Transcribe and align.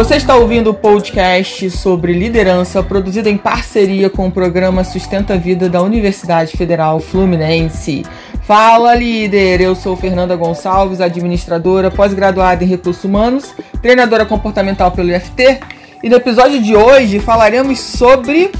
Você 0.00 0.16
está 0.16 0.34
ouvindo 0.34 0.70
o 0.70 0.74
podcast 0.74 1.70
sobre 1.70 2.14
liderança, 2.14 2.82
produzido 2.82 3.28
em 3.28 3.36
parceria 3.36 4.08
com 4.08 4.28
o 4.28 4.32
programa 4.32 4.82
Sustenta 4.82 5.34
a 5.34 5.36
Vida 5.36 5.68
da 5.68 5.82
Universidade 5.82 6.56
Federal 6.56 7.00
Fluminense. 7.00 8.06
Fala, 8.40 8.94
líder! 8.94 9.60
Eu 9.60 9.74
sou 9.74 9.94
Fernanda 9.94 10.34
Gonçalves, 10.34 11.02
administradora, 11.02 11.90
pós-graduada 11.90 12.64
em 12.64 12.66
recursos 12.66 13.04
humanos, 13.04 13.54
treinadora 13.82 14.24
comportamental 14.24 14.90
pelo 14.90 15.14
IFT, 15.14 15.60
e 16.02 16.08
no 16.08 16.16
episódio 16.16 16.62
de 16.62 16.74
hoje 16.74 17.20
falaremos 17.20 17.78
sobre. 17.78 18.50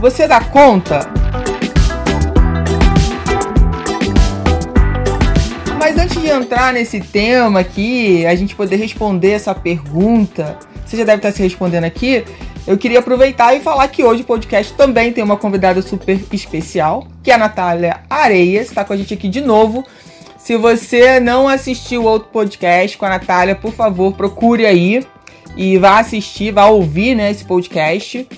Você 0.00 0.26
dá 0.26 0.40
conta? 0.40 1.08
Mas 5.78 5.96
antes 5.96 6.20
de 6.20 6.28
entrar 6.28 6.72
nesse 6.72 6.98
tema 6.98 7.60
aqui, 7.60 8.26
a 8.26 8.34
gente 8.34 8.56
poder 8.56 8.76
responder 8.76 9.30
essa 9.30 9.54
pergunta, 9.54 10.58
você 10.92 10.98
já 10.98 11.04
deve 11.04 11.18
estar 11.18 11.32
se 11.32 11.42
respondendo 11.42 11.84
aqui. 11.84 12.22
Eu 12.66 12.76
queria 12.76 12.98
aproveitar 12.98 13.54
e 13.54 13.60
falar 13.60 13.88
que 13.88 14.04
hoje 14.04 14.22
o 14.22 14.26
podcast 14.26 14.74
também 14.74 15.10
tem 15.12 15.24
uma 15.24 15.38
convidada 15.38 15.80
super 15.80 16.20
especial, 16.30 17.06
que 17.22 17.30
é 17.30 17.34
a 17.34 17.38
Natália 17.38 18.00
Areias, 18.08 18.68
está 18.68 18.84
com 18.84 18.92
a 18.92 18.96
gente 18.96 19.14
aqui 19.14 19.28
de 19.28 19.40
novo. 19.40 19.84
Se 20.36 20.56
você 20.56 21.18
não 21.18 21.48
assistiu 21.48 22.04
outro 22.04 22.28
podcast 22.30 22.98
com 22.98 23.06
a 23.06 23.10
Natália, 23.10 23.54
por 23.54 23.72
favor, 23.72 24.12
procure 24.12 24.66
aí 24.66 25.04
e 25.56 25.78
vá 25.78 25.98
assistir, 25.98 26.52
vá 26.52 26.66
ouvir 26.66 27.14
né, 27.14 27.30
esse 27.30 27.44
podcast. 27.44 28.28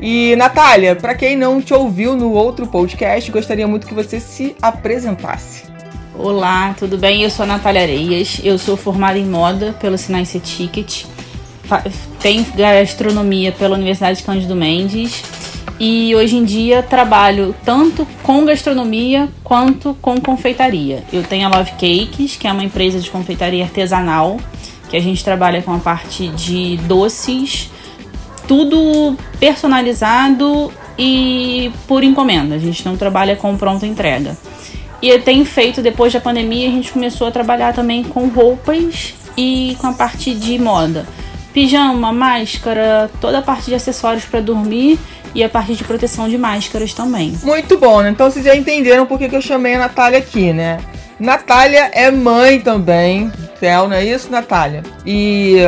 E 0.00 0.34
Natália, 0.36 0.96
para 0.96 1.14
quem 1.14 1.36
não 1.36 1.60
te 1.60 1.72
ouviu 1.72 2.16
no 2.16 2.32
outro 2.32 2.66
podcast, 2.66 3.30
gostaria 3.30 3.68
muito 3.68 3.86
que 3.86 3.94
você 3.94 4.18
se 4.18 4.56
apresentasse. 4.60 5.64
Olá, 6.18 6.74
tudo 6.78 6.98
bem? 6.98 7.22
Eu 7.22 7.30
sou 7.30 7.44
a 7.44 7.46
Natália 7.46 7.82
Areias, 7.82 8.40
eu 8.42 8.58
sou 8.58 8.76
formada 8.76 9.18
em 9.18 9.26
moda 9.26 9.74
pelo 9.80 9.96
Sinais 9.96 10.32
Ticket, 10.42 11.04
tenho 12.20 12.44
gastronomia 12.56 13.52
pela 13.52 13.76
Universidade 13.76 14.22
Cândido 14.22 14.56
Mendes 14.56 15.22
e 15.78 16.14
hoje 16.14 16.36
em 16.36 16.44
dia 16.44 16.82
trabalho 16.82 17.54
tanto 17.64 18.06
com 18.22 18.44
gastronomia 18.44 19.28
quanto 19.42 19.94
com 20.02 20.20
confeitaria. 20.20 21.02
Eu 21.12 21.22
tenho 21.22 21.46
a 21.46 21.56
Love 21.56 21.72
Cakes, 21.72 22.36
que 22.36 22.46
é 22.46 22.52
uma 22.52 22.62
empresa 22.62 23.00
de 23.00 23.10
confeitaria 23.10 23.64
artesanal, 23.64 24.38
que 24.90 24.96
a 24.96 25.00
gente 25.00 25.24
trabalha 25.24 25.62
com 25.62 25.72
a 25.72 25.78
parte 25.78 26.28
de 26.28 26.76
doces, 26.78 27.70
tudo 28.46 29.16
personalizado 29.38 30.72
e 30.98 31.72
por 31.88 32.04
encomenda. 32.04 32.56
A 32.56 32.58
gente 32.58 32.84
não 32.84 32.96
trabalha 32.96 33.34
com 33.36 33.56
pronta 33.56 33.86
entrega. 33.86 34.36
E 35.00 35.18
tem 35.20 35.44
feito, 35.46 35.80
depois 35.80 36.12
da 36.12 36.20
pandemia, 36.20 36.68
a 36.68 36.70
gente 36.70 36.92
começou 36.92 37.28
a 37.28 37.30
trabalhar 37.30 37.72
também 37.72 38.04
com 38.04 38.28
roupas 38.28 39.14
e 39.34 39.76
com 39.80 39.86
a 39.86 39.92
parte 39.94 40.34
de 40.34 40.58
moda. 40.58 41.06
Pijama, 41.52 42.12
máscara, 42.12 43.10
toda 43.20 43.38
a 43.38 43.42
parte 43.42 43.66
de 43.66 43.74
acessórios 43.74 44.24
para 44.24 44.40
dormir 44.40 44.98
e 45.34 45.42
a 45.42 45.48
parte 45.48 45.74
de 45.74 45.84
proteção 45.84 46.28
de 46.28 46.38
máscaras 46.38 46.92
também. 46.94 47.34
Muito 47.42 47.78
bom, 47.78 48.02
né? 48.02 48.10
Então 48.10 48.30
vocês 48.30 48.44
já 48.44 48.54
entenderam 48.54 49.06
por 49.06 49.18
que 49.18 49.34
eu 49.34 49.42
chamei 49.42 49.74
a 49.74 49.78
Natália 49.78 50.18
aqui, 50.18 50.52
né? 50.52 50.78
Natália 51.18 51.90
é 51.92 52.10
mãe 52.10 52.60
também, 52.60 53.30
Theo, 53.58 53.88
não 53.88 53.96
é 53.96 54.04
isso, 54.04 54.30
Natália? 54.30 54.82
E 55.04 55.58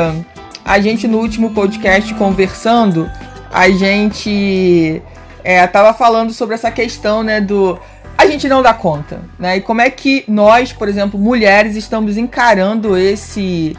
a 0.64 0.80
gente 0.80 1.06
no 1.06 1.18
último 1.18 1.50
podcast 1.50 2.12
conversando, 2.14 3.10
a 3.52 3.68
gente 3.68 5.02
é, 5.44 5.66
tava 5.66 5.92
falando 5.92 6.32
sobre 6.32 6.54
essa 6.54 6.70
questão, 6.70 7.22
né, 7.22 7.40
do 7.40 7.78
a 8.22 8.26
gente 8.26 8.48
não 8.48 8.62
dá 8.62 8.72
conta, 8.72 9.20
né? 9.38 9.56
E 9.56 9.60
como 9.60 9.80
é 9.80 9.90
que 9.90 10.24
nós, 10.28 10.72
por 10.72 10.88
exemplo, 10.88 11.18
mulheres, 11.18 11.74
estamos 11.74 12.16
encarando 12.16 12.96
esse. 12.96 13.76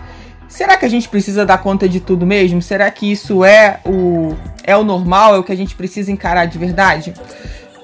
Será 0.54 0.78
que 0.78 0.86
a 0.86 0.90
gente 0.90 1.10
precisa 1.10 1.44
dar 1.48 1.58
conta 1.58 1.90
de 1.90 2.00
tudo 2.00 2.28
mesmo? 2.28 2.62
Será 2.62 2.90
que 2.92 3.12
isso 3.12 3.44
é 3.44 3.80
o, 3.84 4.36
é 4.64 4.78
o 4.78 4.84
normal? 4.84 5.34
É 5.34 5.40
o 5.40 5.44
que 5.44 5.52
a 5.52 5.58
gente 5.58 5.74
precisa 5.74 6.12
encarar 6.12 6.46
de 6.46 6.60
verdade? 6.60 7.12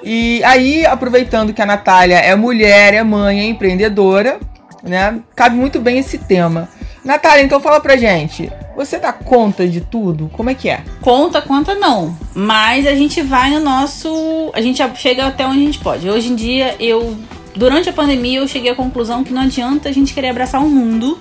E 0.03 0.39
aí, 0.43 0.85
aproveitando 0.85 1.51
que 1.51 1.63
a 1.63 1.65
Natália 1.65 2.17
é 2.17 2.35
mulher, 2.35 2.93
é 2.93 3.03
mãe, 3.03 3.39
é 3.39 3.45
empreendedora, 3.45 4.39
né? 4.83 5.19
Cabe 5.35 5.55
muito 5.55 5.79
bem 5.79 5.97
esse 5.97 6.19
tema. 6.19 6.69
Natália, 7.03 7.41
então 7.41 7.59
fala 7.59 7.79
pra 7.79 7.97
gente. 7.97 8.51
Você 8.75 8.99
dá 8.99 9.11
conta 9.11 9.67
de 9.67 9.81
tudo? 9.81 10.29
Como 10.31 10.51
é 10.51 10.53
que 10.53 10.69
é? 10.69 10.83
Conta, 11.01 11.41
conta 11.41 11.73
não. 11.73 12.15
Mas 12.35 12.85
a 12.85 12.93
gente 12.93 13.19
vai 13.23 13.49
no 13.49 13.61
nosso. 13.61 14.51
A 14.53 14.61
gente 14.61 14.79
chega 14.95 15.25
até 15.25 15.43
onde 15.43 15.57
a 15.57 15.65
gente 15.65 15.79
pode. 15.79 16.07
Hoje 16.07 16.31
em 16.31 16.35
dia, 16.35 16.75
eu. 16.79 17.17
Durante 17.55 17.89
a 17.89 17.93
pandemia, 17.93 18.41
eu 18.41 18.47
cheguei 18.47 18.69
à 18.69 18.75
conclusão 18.75 19.23
que 19.23 19.33
não 19.33 19.41
adianta 19.41 19.89
a 19.89 19.91
gente 19.91 20.13
querer 20.13 20.29
abraçar 20.29 20.61
um 20.61 20.69
mundo 20.69 21.17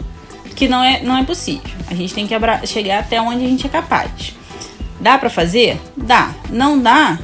que 0.58 0.66
não 0.66 0.82
é, 0.82 1.00
não 1.02 1.16
é 1.16 1.22
possível. 1.22 1.70
A 1.88 1.94
gente 1.94 2.12
tem 2.12 2.26
que 2.26 2.34
chegar 2.66 2.98
até 2.98 3.20
onde 3.22 3.44
a 3.44 3.48
gente 3.48 3.64
é 3.64 3.70
capaz. 3.70 4.34
Dá 5.00 5.16
para 5.16 5.30
fazer? 5.30 5.80
Dá. 5.96 6.34
Não 6.50 6.76
dá? 6.76 7.16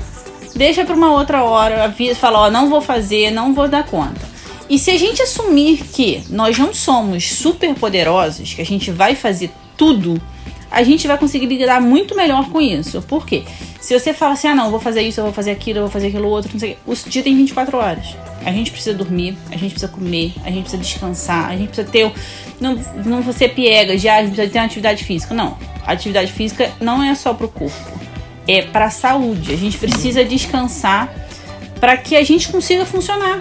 Deixa 0.55 0.85
para 0.85 0.95
uma 0.95 1.11
outra 1.11 1.43
hora. 1.43 1.83
Avisa, 1.83 2.15
fala, 2.15 2.43
ó, 2.43 2.51
não 2.51 2.71
vou 2.71 2.81
fazer, 2.81 3.33
não 3.33 3.53
vou 3.53 3.67
dar 3.67 3.85
conta. 3.85 4.21
E 4.71 4.79
se 4.79 4.93
a 4.93 4.97
gente 4.97 5.21
assumir 5.21 5.79
que 5.79 6.23
nós 6.31 6.57
não 6.57 6.73
somos 6.73 7.29
super 7.29 7.75
poderosos, 7.75 8.55
que 8.55 8.63
a 8.63 8.65
gente 8.65 8.93
vai 8.93 9.17
fazer 9.17 9.51
tudo, 9.77 10.23
a 10.75 10.83
gente 10.83 11.07
vai 11.07 11.17
conseguir 11.17 11.47
lidar 11.47 11.81
muito 11.81 12.17
melhor 12.17 12.51
com 12.51 12.61
isso. 12.61 13.01
Por 13.03 13.25
quê? 13.25 13.45
Se 13.81 13.99
você 13.99 14.13
fala 14.13 14.33
assim, 14.33 14.49
ah 14.49 14.55
não, 14.55 14.71
vou 14.71 14.81
fazer 14.81 15.03
isso, 15.03 15.21
eu 15.21 15.25
vou 15.25 15.33
fazer 15.33 15.53
aquilo, 15.53 15.79
eu 15.79 15.83
vou 15.83 15.91
fazer 15.91 16.09
aquilo 16.09 16.29
outro, 16.29 16.51
não 16.53 16.59
sei 16.59 16.77
o 16.85 16.95
dia 17.09 17.23
tem 17.23 17.37
24 17.37 17.77
horas. 17.77 18.17
A 18.45 18.51
gente 18.51 18.71
precisa 18.71 18.95
dormir, 18.95 19.37
a 19.51 19.57
gente 19.57 19.71
precisa 19.71 19.89
comer, 19.89 20.35
a 20.45 20.51
gente 20.51 20.63
precisa 20.63 20.83
descansar, 20.83 21.49
a 21.49 21.57
gente 21.57 21.69
precisa 21.69 21.89
ter. 21.89 22.13
Não, 22.61 22.79
não 23.05 23.23
você 23.23 23.49
piega, 23.49 23.97
já 23.97 24.17
a 24.17 24.23
gente 24.23 24.33
precisa 24.33 24.53
ter 24.53 24.59
uma 24.59 24.65
atividade 24.65 25.05
física. 25.05 25.33
Não. 25.33 25.57
Atividade 25.87 26.33
física 26.33 26.73
não 26.81 27.03
é 27.03 27.15
só 27.15 27.33
pro 27.33 27.49
corpo, 27.49 28.01
é 28.49 28.63
pra 28.63 28.91
saúde. 28.91 29.53
A 29.53 29.57
gente 29.57 29.79
precisa 29.79 30.25
descansar 30.25 31.15
para 31.79 31.97
que 31.97 32.17
a 32.17 32.25
gente 32.25 32.49
consiga 32.49 32.85
funcionar. 32.85 33.41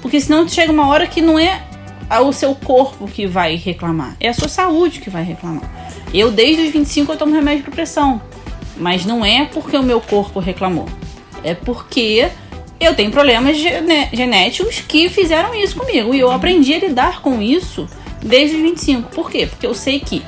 Porque 0.00 0.20
senão 0.20 0.48
chega 0.48 0.72
uma 0.72 0.88
hora 0.88 1.06
que 1.06 1.20
não 1.20 1.38
é 1.38 1.62
o 2.22 2.32
seu 2.32 2.54
corpo 2.54 3.06
que 3.06 3.26
vai 3.26 3.54
reclamar, 3.54 4.16
é 4.18 4.28
a 4.28 4.34
sua 4.34 4.48
saúde 4.48 4.98
que 4.98 5.10
vai 5.10 5.22
reclamar. 5.22 5.89
Eu, 6.12 6.30
desde 6.30 6.62
os 6.62 6.70
25, 6.72 7.12
eu 7.12 7.16
tomo 7.16 7.34
remédio 7.34 7.62
para 7.64 7.72
pressão. 7.72 8.20
Mas 8.76 9.04
não 9.04 9.24
é 9.24 9.44
porque 9.44 9.76
o 9.76 9.82
meu 9.82 10.00
corpo 10.00 10.40
reclamou. 10.40 10.86
É 11.44 11.54
porque 11.54 12.30
eu 12.80 12.94
tenho 12.94 13.10
problemas 13.10 13.56
genéticos 14.12 14.80
que 14.80 15.08
fizeram 15.08 15.54
isso 15.54 15.76
comigo. 15.76 16.14
E 16.14 16.20
eu 16.20 16.30
aprendi 16.30 16.74
a 16.74 16.78
lidar 16.78 17.20
com 17.20 17.40
isso 17.40 17.88
desde 18.22 18.56
os 18.56 18.62
25. 18.62 19.10
Por 19.10 19.30
quê? 19.30 19.46
Porque 19.46 19.66
eu 19.66 19.74
sei 19.74 20.00
que 20.00 20.22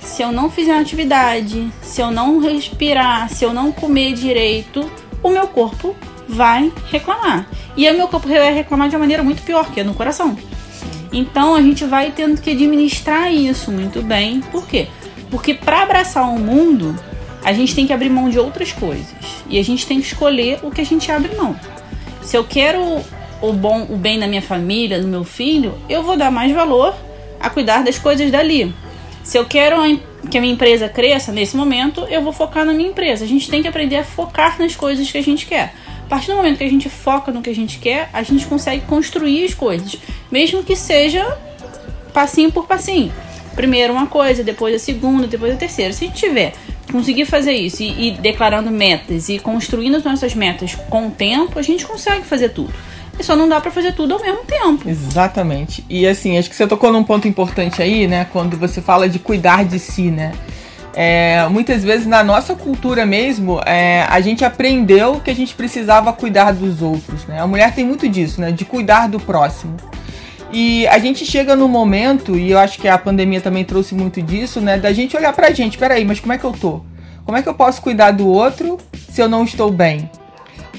se 0.00 0.22
eu 0.22 0.32
não 0.32 0.50
fizer 0.50 0.72
uma 0.72 0.80
atividade, 0.80 1.70
se 1.82 2.00
eu 2.00 2.10
não 2.10 2.38
respirar, 2.38 3.28
se 3.28 3.44
eu 3.44 3.52
não 3.52 3.70
comer 3.70 4.14
direito, 4.14 4.90
o 5.22 5.28
meu 5.28 5.46
corpo 5.46 5.94
vai 6.28 6.72
reclamar. 6.90 7.48
E 7.76 7.88
o 7.90 7.96
meu 7.96 8.08
corpo 8.08 8.28
vai 8.28 8.54
reclamar 8.54 8.88
de 8.88 8.96
uma 8.96 9.00
maneira 9.00 9.22
muito 9.22 9.42
pior, 9.42 9.70
que 9.70 9.80
é 9.80 9.84
no 9.84 9.94
coração. 9.94 10.36
Então 11.12 11.54
a 11.54 11.62
gente 11.62 11.84
vai 11.84 12.12
tendo 12.12 12.40
que 12.40 12.50
administrar 12.50 13.32
isso 13.32 13.70
muito 13.70 14.00
bem. 14.00 14.40
Por 14.40 14.66
quê? 14.66 14.88
Porque 15.30 15.54
para 15.54 15.82
abraçar 15.82 16.28
o 16.28 16.38
mundo, 16.38 16.94
a 17.44 17.52
gente 17.52 17.74
tem 17.74 17.86
que 17.86 17.92
abrir 17.92 18.10
mão 18.10 18.28
de 18.28 18.38
outras 18.38 18.72
coisas. 18.72 19.14
E 19.48 19.58
a 19.58 19.64
gente 19.64 19.86
tem 19.86 20.00
que 20.00 20.06
escolher 20.06 20.60
o 20.62 20.70
que 20.70 20.80
a 20.80 20.84
gente 20.84 21.10
abre 21.10 21.34
mão. 21.36 21.58
Se 22.22 22.36
eu 22.36 22.44
quero 22.44 22.80
o 23.40 23.52
bom, 23.52 23.86
o 23.88 23.96
bem 23.96 24.18
da 24.18 24.26
minha 24.26 24.42
família, 24.42 25.00
do 25.00 25.08
meu 25.08 25.24
filho, 25.24 25.74
eu 25.88 26.02
vou 26.02 26.16
dar 26.16 26.30
mais 26.30 26.52
valor 26.52 26.94
a 27.38 27.48
cuidar 27.48 27.82
das 27.82 27.98
coisas 27.98 28.30
dali. 28.30 28.74
Se 29.22 29.38
eu 29.38 29.44
quero 29.44 29.76
que 30.30 30.36
a 30.36 30.40
minha 30.40 30.52
empresa 30.52 30.88
cresça 30.88 31.32
nesse 31.32 31.56
momento, 31.56 32.02
eu 32.10 32.22
vou 32.22 32.32
focar 32.32 32.64
na 32.64 32.74
minha 32.74 32.90
empresa. 32.90 33.24
A 33.24 33.28
gente 33.28 33.48
tem 33.50 33.62
que 33.62 33.68
aprender 33.68 33.96
a 33.96 34.04
focar 34.04 34.58
nas 34.58 34.76
coisas 34.76 35.10
que 35.10 35.18
a 35.18 35.22
gente 35.22 35.46
quer. 35.46 35.74
A 36.04 36.08
partir 36.08 36.28
do 36.28 36.36
momento 36.36 36.58
que 36.58 36.64
a 36.64 36.68
gente 36.68 36.88
foca 36.88 37.30
no 37.30 37.40
que 37.40 37.50
a 37.50 37.54
gente 37.54 37.78
quer, 37.78 38.10
a 38.12 38.22
gente 38.22 38.44
consegue 38.46 38.84
construir 38.86 39.44
as 39.44 39.54
coisas, 39.54 39.96
mesmo 40.30 40.62
que 40.62 40.74
seja 40.74 41.24
passinho 42.12 42.50
por 42.50 42.66
passinho. 42.66 43.12
Primeiro 43.60 43.92
uma 43.92 44.06
coisa, 44.06 44.42
depois 44.42 44.74
a 44.74 44.78
segunda, 44.78 45.26
depois 45.26 45.52
a 45.52 45.56
terceira. 45.56 45.92
Se 45.92 46.04
a 46.04 46.06
gente 46.06 46.18
tiver 46.18 46.54
conseguir 46.90 47.26
fazer 47.26 47.52
isso 47.52 47.82
e, 47.82 48.08
e 48.08 48.10
declarando 48.12 48.70
metas 48.70 49.28
e 49.28 49.38
construindo 49.38 49.98
as 49.98 50.02
nossas 50.02 50.34
metas 50.34 50.74
com 50.88 51.08
o 51.08 51.10
tempo, 51.10 51.58
a 51.58 51.62
gente 51.62 51.84
consegue 51.84 52.24
fazer 52.24 52.48
tudo. 52.48 52.72
E 53.18 53.22
só 53.22 53.36
não 53.36 53.46
dá 53.46 53.60
para 53.60 53.70
fazer 53.70 53.92
tudo 53.92 54.14
ao 54.14 54.22
mesmo 54.22 54.44
tempo. 54.46 54.88
Exatamente. 54.88 55.84
E 55.90 56.06
assim, 56.06 56.38
acho 56.38 56.48
que 56.48 56.56
você 56.56 56.66
tocou 56.66 56.90
num 56.90 57.04
ponto 57.04 57.28
importante 57.28 57.82
aí, 57.82 58.06
né? 58.06 58.26
Quando 58.32 58.56
você 58.56 58.80
fala 58.80 59.06
de 59.10 59.18
cuidar 59.18 59.62
de 59.62 59.78
si, 59.78 60.10
né? 60.10 60.32
É, 60.94 61.46
muitas 61.50 61.84
vezes 61.84 62.06
na 62.06 62.24
nossa 62.24 62.54
cultura 62.54 63.04
mesmo, 63.04 63.60
é, 63.66 64.06
a 64.08 64.22
gente 64.22 64.42
aprendeu 64.42 65.20
que 65.20 65.30
a 65.30 65.34
gente 65.34 65.54
precisava 65.54 66.14
cuidar 66.14 66.52
dos 66.52 66.80
outros. 66.80 67.26
Né? 67.26 67.38
A 67.38 67.46
mulher 67.46 67.74
tem 67.74 67.84
muito 67.84 68.08
disso, 68.08 68.40
né? 68.40 68.52
De 68.52 68.64
cuidar 68.64 69.06
do 69.06 69.20
próximo. 69.20 69.76
E 70.52 70.86
a 70.88 70.98
gente 70.98 71.24
chega 71.24 71.54
no 71.54 71.68
momento, 71.68 72.36
e 72.36 72.50
eu 72.50 72.58
acho 72.58 72.78
que 72.78 72.88
a 72.88 72.98
pandemia 72.98 73.40
também 73.40 73.64
trouxe 73.64 73.94
muito 73.94 74.20
disso, 74.20 74.60
né? 74.60 74.78
Da 74.78 74.92
gente 74.92 75.16
olhar 75.16 75.32
pra 75.32 75.52
gente, 75.52 75.78
peraí, 75.78 76.04
mas 76.04 76.18
como 76.18 76.32
é 76.32 76.38
que 76.38 76.44
eu 76.44 76.52
tô? 76.52 76.82
Como 77.24 77.38
é 77.38 77.42
que 77.42 77.48
eu 77.48 77.54
posso 77.54 77.80
cuidar 77.80 78.10
do 78.10 78.26
outro 78.26 78.78
se 79.10 79.22
eu 79.22 79.28
não 79.28 79.44
estou 79.44 79.70
bem? 79.70 80.10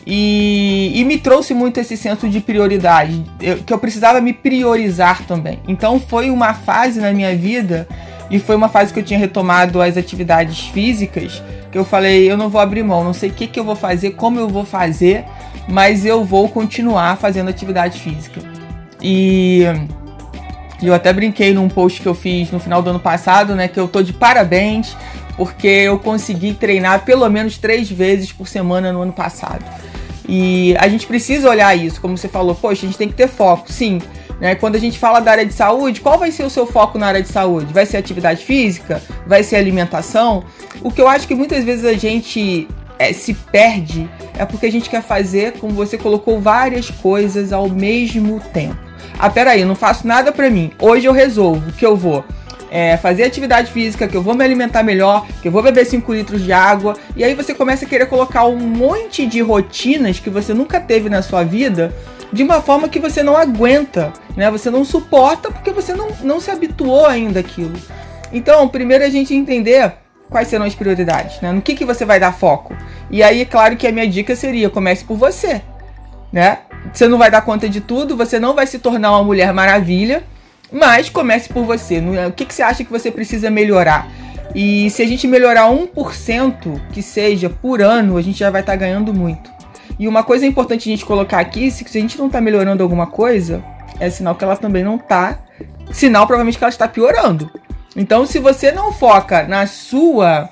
E, 0.06 0.92
e 0.96 1.06
me 1.06 1.18
trouxe 1.18 1.54
muito 1.54 1.80
esse 1.80 1.96
senso 1.96 2.28
de 2.28 2.42
prioridade, 2.42 3.24
eu, 3.40 3.60
que 3.60 3.72
eu 3.72 3.78
precisava 3.78 4.20
me 4.20 4.34
priorizar 4.34 5.24
também. 5.26 5.60
Então 5.68 6.00
foi 6.00 6.30
uma 6.30 6.54
fase 6.54 7.00
na 7.00 7.14
minha 7.14 7.36
vida 7.36 7.88
E 8.32 8.40
foi 8.40 8.56
uma 8.56 8.70
fase 8.70 8.94
que 8.94 9.00
eu 9.00 9.04
tinha 9.04 9.20
retomado 9.20 9.82
as 9.82 9.98
atividades 9.98 10.62
físicas, 10.68 11.44
que 11.70 11.78
eu 11.78 11.84
falei, 11.84 12.32
eu 12.32 12.38
não 12.38 12.48
vou 12.50 12.62
abrir 12.62 12.82
mão, 12.82 13.04
não 13.04 13.14
sei 13.14 13.30
o 13.30 13.34
que, 13.34 13.46
que 13.46 13.60
eu 13.60 13.64
vou 13.66 13.76
fazer, 13.76 14.12
como 14.12 14.40
eu 14.40 14.48
vou 14.48 14.64
fazer, 14.64 15.26
mas 15.68 16.06
eu 16.06 16.24
vou 16.24 16.48
continuar 16.48 17.18
fazendo 17.18 17.50
atividade 17.50 18.00
física. 18.00 18.40
E 19.02 19.64
eu 20.82 20.94
até 20.94 21.12
brinquei 21.14 21.54
num 21.54 21.70
post 21.70 22.02
que 22.02 22.08
eu 22.08 22.16
fiz 22.16 22.52
no 22.52 22.60
final 22.60 22.82
do 22.82 22.90
ano 22.90 23.00
passado, 23.00 23.56
né, 23.56 23.68
que 23.68 23.80
eu 23.80 23.88
tô 23.88 24.02
de 24.02 24.14
parabéns, 24.14 24.96
porque 25.38 25.68
eu 25.68 26.00
consegui 26.00 26.54
treinar 26.54 27.06
pelo 27.06 27.28
menos 27.30 27.58
três 27.58 27.90
vezes 27.90 28.32
por 28.32 28.48
semana 28.48 28.92
no 28.92 29.02
ano 29.02 29.14
passado. 29.14 29.64
E 30.28 30.76
a 30.78 30.88
gente 30.88 31.06
precisa 31.08 31.50
olhar 31.50 31.76
isso, 31.76 32.00
como 32.00 32.18
você 32.18 32.28
falou, 32.28 32.56
poxa, 32.56 32.86
a 32.86 32.88
gente 32.88 32.98
tem 32.98 33.08
que 33.08 33.16
ter 33.16 33.28
foco, 33.28 33.72
sim. 33.72 34.00
Né? 34.40 34.56
Quando 34.56 34.76
a 34.76 34.80
gente 34.80 34.98
fala 34.98 35.20
da 35.20 35.32
área 35.32 35.46
de 35.46 35.54
saúde, 35.54 36.02
qual 36.02 36.18
vai 36.18 36.32
ser 36.32 36.44
o 36.44 36.50
seu 36.50 36.66
foco 36.66 36.98
na 36.98 37.08
área 37.08 37.22
de 37.22 37.28
saúde? 37.28 37.72
Vai 37.72 37.86
ser 37.86 37.98
atividade 37.98 38.44
física? 38.44 39.02
Vai 39.28 39.44
ser 39.44 39.58
alimentação? 39.58 40.44
O 40.82 40.92
que 40.92 41.00
eu 41.00 41.08
acho 41.08 41.28
que 41.28 41.36
muitas 41.36 41.64
vezes 41.64 41.86
a 41.86 41.94
gente 41.94 42.68
é, 42.98 43.14
se 43.14 43.34
perde 43.34 44.10
é 44.38 44.46
porque 44.46 44.66
a 44.66 44.72
gente 44.72 44.90
quer 44.90 45.04
fazer, 45.04 45.54
como 45.54 45.74
você 45.74 45.98
colocou, 45.98 46.40
várias 46.40 46.90
coisas 46.90 47.54
ao 47.54 47.70
mesmo 47.70 48.40
tempo. 48.54 48.91
Ah, 49.22 49.30
peraí, 49.30 49.62
eu 49.62 49.68
não 49.68 49.76
faço 49.76 50.08
nada 50.08 50.32
pra 50.32 50.50
mim. 50.50 50.72
Hoje 50.80 51.06
eu 51.06 51.14
resolvo 51.14 51.72
que 51.74 51.86
eu 51.86 51.96
vou 51.96 52.26
é, 52.72 52.98
fazer 52.98 53.22
atividade 53.22 53.72
física, 53.72 54.08
que 54.08 54.18
eu 54.18 54.24
vou 54.24 54.34
me 54.34 54.44
alimentar 54.44 54.82
melhor, 54.82 55.28
que 55.44 55.48
eu 55.48 55.52
vou 55.52 55.62
beber 55.62 55.86
5 55.86 56.12
litros 56.12 56.44
de 56.44 56.52
água. 56.52 56.98
E 57.16 57.24
aí 57.24 57.36
você 57.36 57.54
começa 57.54 57.86
a 57.86 57.88
querer 57.88 58.08
colocar 58.08 58.46
um 58.46 58.58
monte 58.58 59.28
de 59.28 59.40
rotinas 59.40 60.20
que 60.20 60.28
você 60.28 60.56
nunca 60.56 60.80
teve 60.80 61.08
na 61.08 61.22
sua 61.22 61.44
vida 61.44 61.94
de 62.34 62.42
uma 62.42 62.64
forma 62.64 62.90
que 62.90 62.98
você 62.98 63.22
não 63.22 63.38
aguenta, 63.38 64.12
né? 64.36 64.50
Você 64.50 64.72
não 64.72 64.84
suporta 64.84 65.52
porque 65.52 65.70
você 65.70 65.94
não, 65.94 66.08
não 66.24 66.40
se 66.40 66.50
habituou 66.50 67.06
ainda 67.06 67.42
àquilo. 67.42 67.78
Então, 68.34 68.68
primeiro 68.70 69.04
a 69.04 69.10
gente 69.10 69.36
entender 69.36 69.94
quais 70.32 70.48
serão 70.48 70.66
as 70.66 70.74
prioridades, 70.74 71.40
né? 71.42 71.52
No 71.52 71.62
que, 71.62 71.76
que 71.76 71.86
você 71.86 72.06
vai 72.06 72.20
dar 72.20 72.32
foco. 72.32 72.76
E 73.12 73.22
aí, 73.22 73.46
claro 73.46 73.78
que 73.78 73.86
a 73.86 73.92
minha 73.92 74.08
dica 74.08 74.36
seria, 74.36 74.68
comece 74.68 75.06
por 75.06 75.16
você, 75.16 75.62
né? 76.34 76.58
Você 76.94 77.08
não 77.08 77.18
vai 77.18 77.32
dar 77.32 77.42
conta 77.42 77.70
de 77.70 77.82
tudo, 77.82 78.18
você 78.18 78.40
não 78.40 78.54
vai 78.54 78.68
se 78.68 78.80
tornar 78.80 79.12
uma 79.12 79.24
mulher 79.24 79.54
maravilha, 79.54 80.24
mas 80.72 81.10
comece 81.10 81.50
por 81.50 81.66
você. 81.66 82.02
O 82.28 82.32
que, 82.32 82.46
que 82.46 82.54
você 82.54 82.62
acha 82.62 82.84
que 82.84 82.92
você 82.92 83.12
precisa 83.12 83.50
melhorar? 83.50 84.08
E 84.54 84.90
se 84.90 85.02
a 85.02 85.08
gente 85.08 85.28
melhorar 85.28 85.70
1% 85.70 86.82
que 86.92 87.02
seja 87.02 87.50
por 87.50 87.82
ano, 87.82 88.18
a 88.18 88.22
gente 88.22 88.40
já 88.40 88.50
vai 88.50 88.62
estar 88.62 88.74
tá 88.74 88.78
ganhando 88.78 89.14
muito. 89.14 89.50
E 89.98 90.08
uma 90.08 90.24
coisa 90.24 90.46
importante 90.46 90.90
a 90.90 90.92
gente 90.92 91.06
colocar 91.06 91.40
aqui, 91.40 91.72
se 91.72 91.86
a 91.86 92.02
gente 92.02 92.18
não 92.18 92.28
está 92.28 92.42
melhorando 92.42 92.84
alguma 92.84 93.08
coisa, 93.08 93.64
é 94.00 94.10
sinal 94.10 94.36
que 94.36 94.44
ela 94.44 94.58
também 94.58 94.84
não 94.84 94.96
está. 94.96 95.40
Sinal 95.92 96.26
provavelmente 96.26 96.58
que 96.58 96.64
ela 96.64 96.70
está 96.70 96.88
piorando. 96.88 97.50
Então, 97.96 98.26
se 98.26 98.40
você 98.40 98.72
não 98.72 98.92
foca 98.92 99.44
na 99.44 99.68
sua 99.68 100.50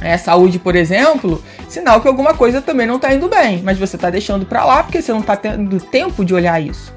é, 0.00 0.16
saúde, 0.16 0.58
por 0.58 0.76
exemplo, 0.76 1.42
sinal 1.68 2.00
que 2.00 2.08
alguma 2.08 2.34
coisa 2.34 2.60
também 2.60 2.86
não 2.86 2.96
está 2.96 3.14
indo 3.14 3.28
bem. 3.28 3.62
Mas 3.62 3.78
você 3.78 3.96
está 3.96 4.10
deixando 4.10 4.46
para 4.46 4.64
lá 4.64 4.82
porque 4.82 5.02
você 5.02 5.12
não 5.12 5.20
está 5.20 5.36
tendo 5.36 5.80
tempo 5.80 6.24
de 6.24 6.34
olhar 6.34 6.60
isso. 6.60 6.92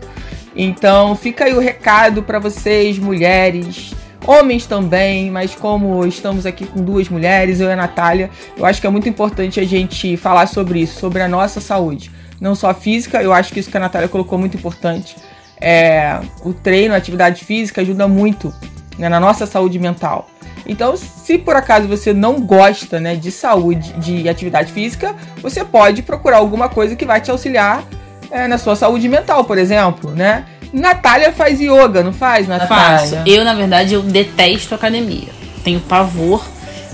Então 0.56 1.16
fica 1.16 1.46
aí 1.46 1.54
o 1.54 1.60
recado 1.60 2.22
para 2.22 2.40
vocês, 2.40 3.00
mulheres, 3.00 3.94
homens 4.26 4.66
também, 4.66 5.30
mas 5.32 5.56
como 5.56 6.06
estamos 6.06 6.46
aqui 6.46 6.66
com 6.66 6.84
duas 6.84 7.10
mulheres, 7.10 7.60
eu 7.60 7.70
e 7.70 7.74
a 7.74 7.76
Natália, 7.76 8.30
eu 8.56 8.66
acho 8.66 8.80
que 8.80 8.88
é 8.88 8.90
muito 8.90 9.10
importante 9.10 9.60
a 9.60 9.66
gente 9.66 10.16
falar 10.16 10.48
sobre 10.48 10.80
isso, 10.80 11.00
sobre 11.00 11.22
a 11.22 11.28
nossa 11.28 11.60
saúde. 11.60 12.12
Não 12.40 12.56
só 12.56 12.74
física, 12.74 13.22
eu 13.22 13.34
acho 13.34 13.54
que 13.54 13.60
isso 13.60 13.70
que 13.70 13.78
a 13.78 13.80
Natália 13.80 14.08
colocou 14.08 14.38
muito 14.38 14.58
importante. 14.58 15.16
É, 15.60 16.20
o 16.44 16.54
treino, 16.54 16.94
a 16.94 16.98
atividade 16.98 17.44
física 17.44 17.82
ajuda 17.82 18.08
muito 18.08 18.54
né, 18.98 19.08
na 19.08 19.20
nossa 19.20 19.46
saúde 19.46 19.80
mental. 19.80 20.30
Então, 20.66 20.96
se 20.96 21.38
por 21.38 21.56
acaso 21.56 21.88
você 21.88 22.14
não 22.14 22.40
gosta 22.40 23.00
né, 23.00 23.16
de 23.16 23.32
saúde, 23.32 23.94
de 23.94 24.30
atividade 24.30 24.72
física, 24.72 25.16
você 25.42 25.64
pode 25.64 26.02
procurar 26.02 26.38
alguma 26.38 26.70
coisa 26.70 26.96
que 26.96 27.06
vai 27.06 27.20
te 27.20 27.30
auxiliar 27.30 27.84
é, 28.32 28.48
na 28.48 28.58
sua 28.58 28.76
saúde 28.76 29.08
mental, 29.10 29.44
por 29.44 29.58
exemplo, 29.58 30.12
né? 30.12 30.46
Natália 30.74 31.32
faz 31.32 31.60
yoga, 31.60 32.02
não 32.02 32.12
faz, 32.12 32.48
Natália? 32.48 33.00
Faço. 33.00 33.16
Eu, 33.28 33.46
na 33.46 33.54
verdade, 33.54 33.94
eu 33.94 34.02
detesto 34.02 34.74
academia. 34.74 35.30
Tenho 35.64 35.80
pavor. 35.82 36.44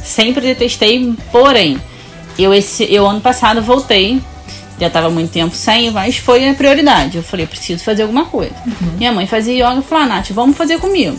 Sempre 0.03 0.41
detestei, 0.41 1.13
porém, 1.31 1.79
eu, 2.37 2.53
esse, 2.53 2.91
eu 2.93 3.07
ano 3.07 3.21
passado 3.21 3.61
voltei. 3.61 4.21
Já 4.77 4.87
estava 4.87 5.09
muito 5.09 5.31
tempo 5.31 5.55
sem, 5.55 5.91
mas 5.91 6.17
foi 6.17 6.47
a 6.47 6.53
prioridade. 6.53 7.17
Eu 7.17 7.23
falei, 7.23 7.45
preciso 7.45 7.83
fazer 7.83 8.03
alguma 8.03 8.25
coisa. 8.25 8.53
Uhum. 8.65 8.97
Minha 8.97 9.11
mãe 9.11 9.27
fazia 9.27 9.53
yoga 9.53 9.79
e 9.79 9.83
falou, 9.83 10.05
ah, 10.05 10.07
Nath, 10.07 10.31
vamos 10.31 10.57
fazer 10.57 10.77
comigo. 10.77 11.17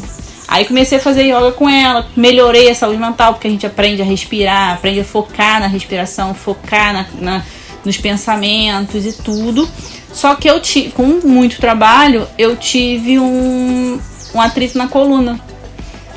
Aí 0.51 0.65
comecei 0.65 0.99
a 0.99 1.01
fazer 1.01 1.23
yoga 1.23 1.53
com 1.53 1.69
ela, 1.69 2.05
melhorei 2.17 2.69
a 2.69 2.75
saúde 2.75 2.99
mental, 2.99 3.35
porque 3.35 3.47
a 3.47 3.51
gente 3.51 3.65
aprende 3.65 4.03
a 4.03 4.05
respirar, 4.05 4.73
aprende 4.73 4.99
a 4.99 5.05
focar 5.05 5.61
na 5.61 5.69
respiração, 5.69 6.35
focar 6.35 6.93
na, 6.93 7.07
na 7.21 7.45
nos 7.85 7.97
pensamentos 7.97 9.07
e 9.07 9.13
tudo. 9.13 9.67
Só 10.13 10.35
que 10.35 10.51
eu 10.51 10.61
tive, 10.61 10.91
com 10.91 11.05
muito 11.25 11.61
trabalho, 11.61 12.27
eu 12.37 12.57
tive 12.57 13.19
um, 13.19 14.01
um 14.35 14.41
atrito 14.41 14.77
na 14.77 14.89
coluna. 14.89 15.41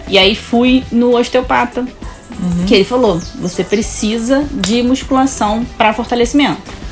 E 0.08 0.18
aí 0.18 0.36
fui 0.36 0.84
no 0.92 1.16
osteopata. 1.16 1.82
Uhum. 1.82 2.66
Que 2.66 2.74
ele 2.74 2.84
falou: 2.84 3.22
você 3.36 3.64
precisa 3.64 4.44
de 4.52 4.82
musculação 4.82 5.64
para 5.78 5.94
fortalecimento. 5.94 6.83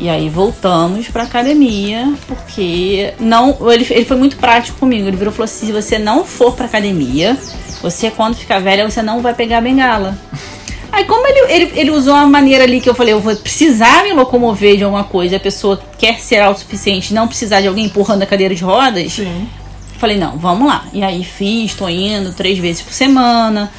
E 0.00 0.08
aí 0.08 0.30
voltamos 0.30 1.08
pra 1.08 1.24
academia, 1.24 2.10
porque 2.26 3.12
não. 3.20 3.54
Ele, 3.70 3.86
ele 3.90 4.04
foi 4.06 4.16
muito 4.16 4.38
prático 4.38 4.78
comigo. 4.78 5.06
Ele 5.06 5.16
virou 5.16 5.30
e 5.30 5.36
falou 5.36 5.44
assim: 5.44 5.66
se 5.66 5.72
você 5.72 5.98
não 5.98 6.24
for 6.24 6.56
pra 6.56 6.64
academia, 6.64 7.36
você 7.82 8.10
quando 8.10 8.34
ficar 8.34 8.60
velha, 8.60 8.88
você 8.88 9.02
não 9.02 9.20
vai 9.20 9.34
pegar 9.34 9.60
bengala. 9.60 10.18
Aí, 10.90 11.04
como 11.04 11.24
ele, 11.26 11.52
ele, 11.52 11.72
ele 11.76 11.90
usou 11.90 12.14
uma 12.14 12.26
maneira 12.26 12.64
ali 12.64 12.80
que 12.80 12.90
eu 12.90 12.94
falei, 12.94 13.14
eu 13.14 13.20
vou 13.20 13.34
precisar 13.36 14.02
me 14.02 14.12
locomover 14.12 14.76
de 14.76 14.82
alguma 14.82 15.04
coisa, 15.04 15.36
a 15.36 15.40
pessoa 15.40 15.80
quer 15.96 16.18
ser 16.18 16.40
autossuficiente, 16.40 17.14
não 17.14 17.28
precisar 17.28 17.60
de 17.60 17.68
alguém 17.68 17.84
empurrando 17.84 18.22
a 18.22 18.26
cadeira 18.26 18.54
de 18.56 18.64
rodas. 18.64 19.12
Sim. 19.12 19.48
Falei, 19.98 20.18
não, 20.18 20.36
vamos 20.36 20.66
lá. 20.66 20.86
E 20.92 21.04
aí 21.04 21.22
fiz, 21.22 21.74
tô 21.74 21.88
indo 21.88 22.32
três 22.32 22.58
vezes 22.58 22.82
por 22.82 22.92
semana. 22.92 23.70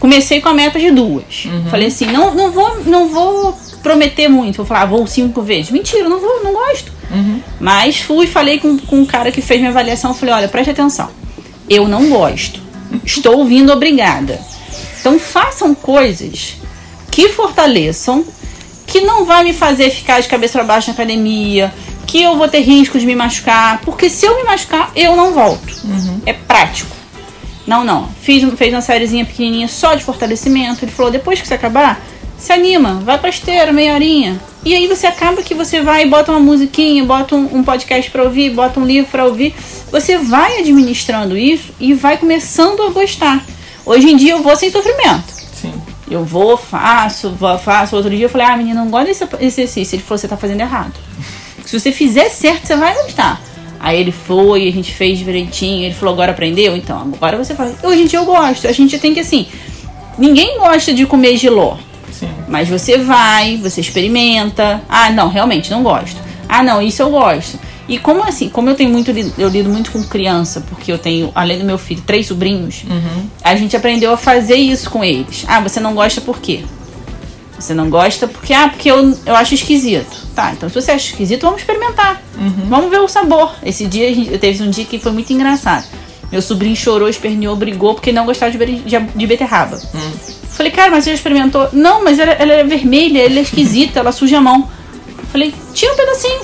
Comecei 0.00 0.40
com 0.40 0.48
a 0.48 0.54
meta 0.54 0.78
de 0.78 0.90
duas. 0.90 1.44
Uhum. 1.44 1.66
Falei 1.70 1.88
assim, 1.88 2.06
não, 2.06 2.34
não 2.34 2.50
vou, 2.50 2.82
não 2.84 3.08
vou 3.08 3.56
prometer 3.88 4.28
muito. 4.28 4.56
Vou 4.56 4.66
falar, 4.66 4.82
ah, 4.82 4.86
vou 4.86 5.06
cinco 5.06 5.42
vezes. 5.42 5.70
Mentira, 5.70 6.08
não 6.08 6.20
vou, 6.20 6.42
não 6.42 6.52
gosto. 6.52 6.92
Uhum. 7.10 7.40
Mas 7.60 7.98
fui, 7.98 8.26
falei 8.26 8.58
com, 8.58 8.76
com 8.78 9.00
um 9.00 9.06
cara 9.06 9.30
que 9.30 9.40
fez 9.40 9.60
minha 9.60 9.70
avaliação, 9.70 10.14
falei, 10.14 10.34
olha, 10.34 10.48
preste 10.48 10.70
atenção. 10.70 11.08
Eu 11.68 11.86
não 11.86 12.08
gosto. 12.08 12.60
Estou 13.04 13.38
ouvindo 13.38 13.72
obrigada 13.72 14.38
então 15.06 15.20
façam 15.20 15.72
coisas 15.72 16.56
que 17.12 17.28
fortaleçam, 17.28 18.24
que 18.88 19.02
não 19.02 19.24
vai 19.24 19.44
me 19.44 19.52
fazer 19.52 19.88
ficar 19.88 20.18
de 20.18 20.26
cabeça 20.26 20.54
para 20.54 20.64
baixo 20.64 20.88
na 20.88 20.94
academia, 20.94 21.72
que 22.08 22.22
eu 22.22 22.36
vou 22.36 22.48
ter 22.48 22.58
risco 22.58 22.98
de 22.98 23.06
me 23.06 23.14
machucar, 23.14 23.80
porque 23.84 24.10
se 24.10 24.26
eu 24.26 24.34
me 24.34 24.42
machucar, 24.42 24.90
eu 24.96 25.14
não 25.14 25.32
volto. 25.32 25.72
Uhum. 25.84 26.20
É 26.26 26.32
prático. 26.32 26.90
Não, 27.64 27.84
não. 27.84 28.08
Fiz, 28.20 28.42
fez 28.58 28.74
uma 28.74 28.80
sériezinha 28.80 29.24
pequenininha 29.24 29.68
só 29.68 29.94
de 29.94 30.02
fortalecimento. 30.02 30.84
Ele 30.84 30.90
falou: 30.90 31.12
depois 31.12 31.40
que 31.40 31.46
você 31.46 31.54
acabar, 31.54 32.04
se 32.38 32.52
anima, 32.52 33.00
vai 33.04 33.18
pra 33.18 33.30
esteira, 33.30 33.72
meia 33.72 33.94
horinha. 33.94 34.40
E 34.64 34.74
aí 34.74 34.86
você 34.86 35.06
acaba 35.06 35.42
que 35.42 35.54
você 35.54 35.80
vai 35.80 36.02
e 36.02 36.06
bota 36.08 36.32
uma 36.32 36.40
musiquinha, 36.40 37.04
bota 37.04 37.34
um, 37.34 37.58
um 37.58 37.64
podcast 37.64 38.10
para 38.10 38.24
ouvir, 38.24 38.50
bota 38.50 38.80
um 38.80 38.84
livro 38.84 39.10
para 39.10 39.24
ouvir. 39.24 39.54
Você 39.90 40.18
vai 40.18 40.58
administrando 40.58 41.36
isso 41.36 41.72
e 41.78 41.94
vai 41.94 42.18
começando 42.18 42.82
a 42.82 42.90
gostar. 42.90 43.44
Hoje 43.84 44.10
em 44.10 44.16
dia 44.16 44.32
eu 44.32 44.42
vou 44.42 44.56
sem 44.56 44.70
sofrimento. 44.70 45.32
Sim. 45.54 45.72
Eu 46.10 46.24
vou, 46.24 46.56
faço, 46.56 47.30
vou, 47.30 47.56
faço. 47.58 47.96
Outro 47.96 48.10
dia 48.10 48.26
eu 48.26 48.28
falei, 48.28 48.46
ah, 48.48 48.56
menina, 48.56 48.84
não 48.84 48.90
gosta 48.90 49.06
desse 49.06 49.60
exercício. 49.62 49.94
Ele 49.96 50.02
falou, 50.02 50.18
você 50.18 50.28
tá 50.28 50.36
fazendo 50.36 50.60
errado. 50.60 50.94
Se 51.64 51.78
você 51.78 51.90
fizer 51.92 52.28
certo, 52.28 52.66
você 52.66 52.76
vai 52.76 52.94
gostar. 53.02 53.40
Aí 53.78 54.00
ele 54.00 54.12
foi, 54.12 54.66
a 54.66 54.72
gente 54.72 54.92
fez 54.92 55.18
direitinho. 55.18 55.84
Ele 55.84 55.94
falou, 55.94 56.14
agora 56.14 56.32
aprendeu? 56.32 56.76
Então, 56.76 57.12
agora 57.14 57.36
você 57.36 57.54
faz. 57.54 57.76
Hoje 57.82 58.02
em 58.02 58.06
dia 58.06 58.18
eu 58.18 58.24
gosto. 58.24 58.66
A 58.66 58.72
gente 58.72 58.98
tem 58.98 59.14
que, 59.14 59.20
assim, 59.20 59.46
ninguém 60.18 60.58
gosta 60.58 60.92
de 60.92 61.06
comer 61.06 61.36
giló. 61.36 61.76
Mas 62.48 62.68
você 62.68 62.98
vai, 62.98 63.56
você 63.56 63.80
experimenta. 63.80 64.82
Ah, 64.88 65.10
não, 65.10 65.28
realmente 65.28 65.70
não 65.70 65.82
gosto. 65.82 66.20
Ah, 66.48 66.62
não, 66.62 66.80
isso 66.80 67.02
eu 67.02 67.10
gosto. 67.10 67.58
E 67.88 67.98
como 67.98 68.22
assim, 68.22 68.48
como 68.48 68.68
eu 68.68 68.74
tenho 68.74 68.90
muito, 68.90 69.12
eu 69.38 69.48
lido 69.48 69.68
muito 69.68 69.92
com 69.92 70.02
criança, 70.02 70.60
porque 70.68 70.90
eu 70.90 70.98
tenho, 70.98 71.30
além 71.34 71.58
do 71.58 71.64
meu 71.64 71.78
filho, 71.78 72.02
três 72.04 72.26
sobrinhos, 72.26 72.84
uhum. 72.88 73.28
a 73.42 73.54
gente 73.54 73.76
aprendeu 73.76 74.12
a 74.12 74.16
fazer 74.16 74.56
isso 74.56 74.90
com 74.90 75.04
eles. 75.04 75.44
Ah, 75.46 75.60
você 75.60 75.78
não 75.78 75.94
gosta 75.94 76.20
por 76.20 76.40
quê? 76.40 76.64
Você 77.58 77.72
não 77.72 77.88
gosta 77.88 78.26
porque, 78.26 78.52
ah, 78.52 78.68
porque 78.68 78.90
eu, 78.90 79.16
eu 79.24 79.34
acho 79.34 79.54
esquisito. 79.54 80.26
Tá, 80.34 80.52
então 80.52 80.68
se 80.68 80.74
você 80.74 80.90
acha 80.90 81.10
esquisito, 81.10 81.42
vamos 81.42 81.60
experimentar. 81.60 82.20
Uhum. 82.36 82.66
Vamos 82.68 82.90
ver 82.90 83.00
o 83.00 83.08
sabor. 83.08 83.54
Esse 83.64 83.86
dia, 83.86 84.10
eu 84.10 84.38
teve 84.38 84.62
um 84.62 84.70
dia 84.70 84.84
que 84.84 84.98
foi 84.98 85.12
muito 85.12 85.32
engraçado. 85.32 85.86
Meu 86.30 86.42
sobrinho 86.42 86.74
chorou, 86.74 87.08
esperneou, 87.08 87.54
brigou 87.54 87.94
porque 87.94 88.10
não 88.10 88.26
gostava 88.26 88.50
de, 88.50 88.58
de, 88.58 88.98
de 88.98 89.26
beterraba. 89.26 89.76
Uhum. 89.94 90.12
Falei, 90.56 90.72
cara, 90.72 90.90
mas 90.90 91.04
você 91.04 91.10
já 91.10 91.16
experimentou? 91.16 91.68
Não, 91.70 92.02
mas 92.02 92.18
ela, 92.18 92.32
ela 92.32 92.52
é 92.54 92.64
vermelha, 92.64 93.18
ela 93.18 93.38
é 93.38 93.42
esquisita, 93.42 94.00
ela 94.00 94.10
suja 94.10 94.38
a 94.38 94.40
mão. 94.40 94.66
Falei, 95.30 95.54
tira 95.74 95.92
um 95.92 95.96
pedacinho. 95.96 96.40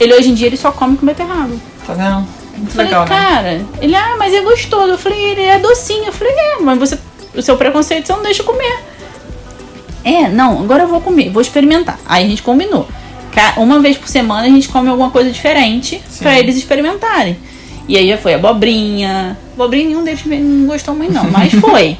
Ele 0.00 0.12
hoje 0.12 0.30
em 0.30 0.34
dia 0.34 0.48
ele 0.48 0.56
só 0.56 0.72
come 0.72 0.96
com 0.96 1.06
beterraba. 1.06 1.54
Tá 1.86 1.94
vendo? 1.94 2.26
Muito 2.56 2.72
falei, 2.72 2.86
legal, 2.86 3.04
né? 3.04 3.08
cara, 3.08 3.64
ele, 3.80 3.94
ah, 3.94 4.16
mas 4.18 4.34
é 4.34 4.40
gostoso. 4.40 4.88
Eu 4.88 4.98
falei, 4.98 5.20
ele 5.20 5.40
é 5.40 5.58
docinho. 5.60 6.06
Eu 6.06 6.12
falei, 6.12 6.34
é, 6.36 6.56
mas 6.60 6.78
você, 6.78 6.98
o 7.32 7.40
seu 7.40 7.56
preconceito 7.56 8.06
você 8.06 8.12
não 8.12 8.24
deixa 8.24 8.42
comer. 8.42 8.80
É, 10.04 10.28
não, 10.28 10.60
agora 10.60 10.82
eu 10.82 10.88
vou 10.88 11.00
comer, 11.00 11.30
vou 11.30 11.40
experimentar. 11.40 12.00
Aí 12.04 12.24
a 12.24 12.28
gente 12.28 12.42
combinou. 12.42 12.88
Uma 13.56 13.78
vez 13.78 13.96
por 13.96 14.08
semana 14.08 14.42
a 14.42 14.50
gente 14.50 14.68
come 14.68 14.88
alguma 14.88 15.10
coisa 15.10 15.30
diferente 15.30 16.02
pra 16.18 16.36
eles 16.38 16.56
experimentarem. 16.56 17.36
E 17.88 17.96
aí 17.96 18.08
já 18.08 18.18
foi 18.18 18.34
abobrinha. 18.34 19.38
Abobrinha 19.54 19.86
nenhum 19.86 20.02
deles 20.02 20.24
não 20.26 20.66
gostou 20.66 20.94
muito, 20.94 21.12
não, 21.12 21.30
mas 21.30 21.52
foi. 21.62 21.96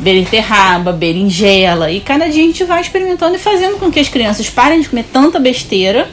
Beterraba, 0.00 0.92
berinjela. 0.92 1.90
E 1.90 2.00
cada 2.00 2.28
dia 2.28 2.42
a 2.42 2.46
gente 2.46 2.64
vai 2.64 2.80
experimentando 2.80 3.36
e 3.36 3.38
fazendo 3.38 3.78
com 3.78 3.90
que 3.90 4.00
as 4.00 4.08
crianças 4.08 4.48
parem 4.48 4.80
de 4.80 4.88
comer 4.88 5.04
tanta 5.12 5.38
besteira 5.38 6.08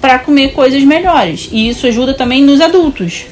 para 0.00 0.18
comer 0.18 0.52
coisas 0.52 0.82
melhores. 0.82 1.48
E 1.50 1.68
isso 1.68 1.86
ajuda 1.86 2.14
também 2.14 2.42
nos 2.42 2.60
adultos. 2.60 3.26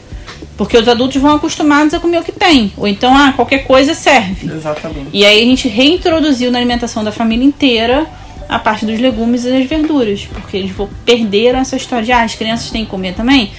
Porque 0.57 0.76
os 0.76 0.88
adultos 0.88 1.21
vão 1.21 1.35
acostumados 1.35 1.95
a 1.95 2.00
comer 2.00 2.19
o 2.19 2.23
que 2.23 2.33
tem. 2.33 2.73
Ou 2.76 2.87
então, 2.87 3.14
ah, 3.14 3.33
qualquer 3.33 3.64
coisa 3.64 3.95
serve. 3.95 4.52
Exatamente. 4.52 5.09
E 5.12 5.25
aí 5.25 5.43
a 5.43 5.45
gente 5.45 5.69
reintroduziu 5.69 6.50
na 6.50 6.59
alimentação 6.59 7.02
da 7.02 7.11
família 7.11 7.45
inteira 7.45 8.07
a 8.49 8.59
parte 8.59 8.87
dos 8.87 9.00
legumes 9.00 9.45
e 9.45 9.50
das 9.50 9.66
verduras. 9.66 10.28
Porque 10.33 10.57
eles 10.57 10.71
vão 10.71 10.88
perder 11.04 11.57
essa 11.57 11.76
história 11.76 12.04
de, 12.04 12.12
ah, 12.12 12.23
as 12.23 12.35
crianças 12.35 12.71
têm 12.71 12.85
que 12.85 12.90
comer 12.90 13.14
também. 13.14 13.50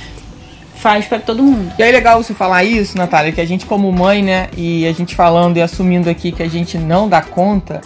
Faz 0.85 1.07
para 1.07 1.17
todo 1.17 1.41
mundo. 1.41 1.73
E 1.79 1.81
é 1.81 1.89
legal 1.89 2.21
você 2.21 2.31
falar 2.31 2.63
isso, 2.63 2.95
Natália, 2.95 3.31
que 3.31 3.41
a 3.41 3.45
gente 3.45 3.65
como 3.65 3.91
mãe, 3.91 4.21
né, 4.21 4.49
e 4.55 4.85
a 4.85 4.91
gente 4.91 5.15
falando 5.15 5.57
e 5.57 5.61
assumindo 5.63 6.07
aqui 6.11 6.31
que 6.31 6.43
a 6.43 6.47
gente 6.47 6.77
não 6.77 7.09
dá 7.09 7.23
conta, 7.23 7.81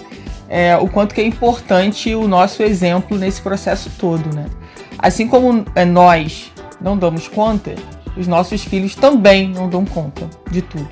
é, 0.49 0.75
o 0.75 0.85
quanto 0.85 1.15
que 1.15 1.21
é 1.21 1.23
importante 1.25 2.13
o 2.13 2.27
nosso 2.27 2.61
exemplo 2.61 3.17
nesse 3.17 3.41
processo 3.41 3.89
todo, 3.97 4.35
né? 4.35 4.47
Assim 4.97 5.29
como 5.29 5.63
é, 5.75 5.85
nós 5.85 6.51
não 6.81 6.97
damos 6.97 7.25
conta, 7.29 7.73
os 8.17 8.27
nossos 8.27 8.65
filhos 8.65 8.95
também 8.95 9.47
não 9.47 9.69
dão 9.69 9.85
conta 9.85 10.29
de 10.51 10.61
tudo. 10.61 10.89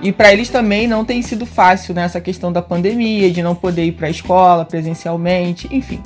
E 0.00 0.10
para 0.10 0.32
eles 0.32 0.48
também 0.48 0.88
não 0.88 1.04
tem 1.04 1.20
sido 1.20 1.44
fácil 1.44 1.94
nessa 1.94 2.18
questão 2.18 2.50
da 2.50 2.62
pandemia, 2.62 3.30
de 3.30 3.42
não 3.42 3.54
poder 3.54 3.84
ir 3.84 3.92
para 3.92 4.06
a 4.06 4.10
escola 4.10 4.64
presencialmente, 4.64 5.68
enfim. 5.70 6.00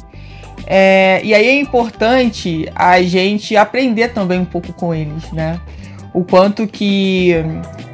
É, 0.66 1.20
e 1.22 1.32
aí 1.32 1.46
é 1.46 1.60
importante 1.60 2.68
a 2.74 3.00
gente 3.02 3.56
aprender 3.56 4.08
também 4.08 4.38
um 4.38 4.44
pouco 4.44 4.72
com 4.72 4.94
eles, 4.94 5.30
né? 5.32 5.60
O 6.12 6.24
quanto 6.24 6.66
que, 6.66 7.34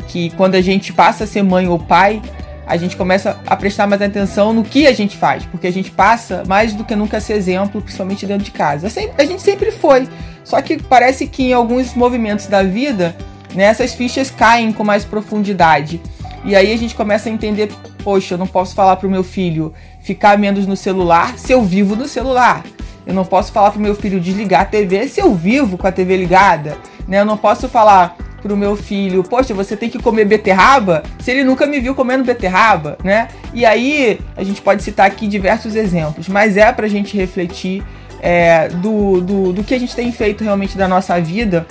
que 0.09 0.31
quando 0.31 0.55
a 0.55 0.63
gente 0.63 0.93
passa 0.93 1.25
a 1.25 1.27
ser 1.27 1.43
mãe 1.43 1.69
ou 1.69 1.79
pai, 1.79 2.23
a 2.67 2.77
gente 2.77 2.97
começa 2.97 3.39
a 3.47 3.57
prestar 3.57 3.87
mais 3.87 4.01
atenção 4.01 4.53
no 4.53 4.63
que 4.65 4.87
a 4.87 4.93
gente 4.93 5.17
faz, 5.17 5.45
porque 5.45 5.67
a 5.67 5.73
gente 5.73 5.91
passa 5.91 6.43
mais 6.47 6.73
do 6.73 6.85
que 6.85 6.97
nunca 6.97 7.19
a 7.19 7.21
ser 7.21 7.35
exemplo, 7.35 7.83
principalmente 7.83 8.25
dentro 8.25 8.45
de 8.45 8.51
casa. 8.51 8.87
A 9.19 9.25
gente 9.25 9.43
sempre 9.43 9.71
foi, 9.71 10.09
só 10.45 10.61
que 10.63 10.83
parece 10.83 11.27
que 11.27 11.51
em 11.51 11.53
alguns 11.53 11.95
movimentos 11.95 12.47
da 12.47 12.63
vida, 12.63 13.15
né, 13.55 13.65
essas 13.65 13.93
fichas 13.93 14.31
caem 14.31 14.73
com 14.73 14.85
mais 14.85 15.05
profundidade. 15.05 16.01
E 16.45 16.57
aí 16.57 16.73
a 16.73 16.79
gente 16.79 16.95
começa 16.95 17.29
a 17.29 17.33
entender, 17.33 17.71
poxa, 18.03 18.35
eu 18.35 18.39
não 18.39 18.47
posso 18.47 18.75
falar 18.75 18.97
pro 18.97 19.11
meu 19.11 19.23
filho 19.23 19.73
ficar 20.03 20.39
menos 20.39 20.67
no 20.67 20.77
celular 20.77 21.39
se 21.39 21.53
eu 21.53 21.63
vivo 21.63 21.97
no 21.97 22.07
celular. 22.07 22.65
Eu 23.07 23.15
não 23.15 23.25
posso 23.25 23.53
falar 23.53 23.71
pro 23.71 23.81
meu 23.81 23.95
filho 23.95 24.21
desligar 24.21 24.63
a 24.63 24.65
TV 24.65 25.09
se 25.09 25.21
eu 25.21 25.35
vivo 25.35 25.77
com 25.77 25.87
a 25.87 25.93
TV 25.93 26.17
ligada. 26.17 26.77
Né? 27.07 27.21
Eu 27.21 27.25
não 27.25 27.37
posso 27.37 27.69
falar 27.69 28.17
pro 28.43 28.57
meu 28.57 28.77
filho, 28.77 29.23
poxa, 29.23 29.55
você 29.55 29.77
tem 29.77 29.89
que 29.89 30.01
comer 30.01 30.25
beterraba 30.25 31.05
se 31.21 31.31
ele 31.31 31.45
nunca 31.45 31.65
me 31.65 31.79
viu 31.79 31.95
comendo 31.95 32.25
beterraba, 32.25 32.99
né? 33.05 33.29
E 33.55 33.65
aí 33.65 34.21
a 34.37 34.43
gente 34.43 34.61
pode 34.61 34.83
citar 34.83 35.07
aqui 35.07 35.29
diversos 35.29 35.77
exemplos, 35.77 36.29
mas 36.29 36.57
é 36.57 36.71
pra 36.73 36.89
gente 36.89 37.17
refletir 37.17 37.85
é, 38.21 38.69
do, 38.69 39.21
do, 39.21 39.53
do 39.53 39.65
que 39.65 39.73
a 39.75 39.79
gente 39.79 39.95
tem 39.95 40.11
feito 40.11 40.43
realmente 40.43 40.77
da 40.77 40.89
nossa 40.89 41.21
vida 41.21 41.67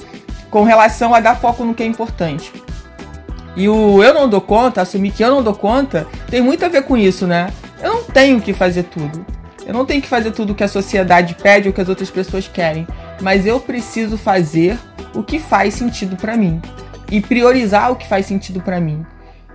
com 0.50 0.64
relação 0.64 1.14
a 1.14 1.20
dar 1.20 1.36
foco 1.36 1.66
no 1.66 1.74
que 1.74 1.84
é 1.84 1.86
importante. 1.86 2.52
E 3.56 3.68
o 3.68 4.04
eu 4.04 4.14
não 4.14 4.30
dou 4.30 4.42
conta, 4.42 4.82
assumir 4.82 5.12
que 5.12 5.24
eu 5.24 5.30
não 5.30 5.44
dou 5.44 5.54
conta, 5.54 6.08
tem 6.30 6.42
muito 6.42 6.64
a 6.66 6.70
ver 6.70 6.84
com 6.84 6.96
isso, 6.96 7.28
né? 7.28 7.52
Eu 7.82 7.94
não 7.96 8.04
tenho 8.04 8.40
que 8.40 8.54
fazer 8.54 8.84
tudo. 8.84 9.26
Eu 9.66 9.74
não 9.74 9.86
tenho 9.86 10.02
que 10.02 10.08
fazer 10.08 10.32
tudo 10.32 10.56
que 10.56 10.64
a 10.64 10.68
sociedade 10.68 11.36
pede 11.36 11.68
ou 11.68 11.74
que 11.74 11.82
as 11.82 11.90
outras 11.90 12.10
pessoas 12.10 12.48
querem. 12.48 12.88
Mas 13.22 13.46
eu 13.46 13.60
preciso 13.60 14.18
fazer 14.18 14.78
o 15.14 15.24
que 15.24 15.40
faz 15.40 15.74
sentido 15.74 16.16
pra 16.16 16.38
mim. 16.38 16.62
E 17.12 17.20
priorizar 17.20 17.92
o 17.92 17.96
que 17.96 18.08
faz 18.08 18.26
sentido 18.26 18.62
pra 18.62 18.80
mim. 18.80 19.06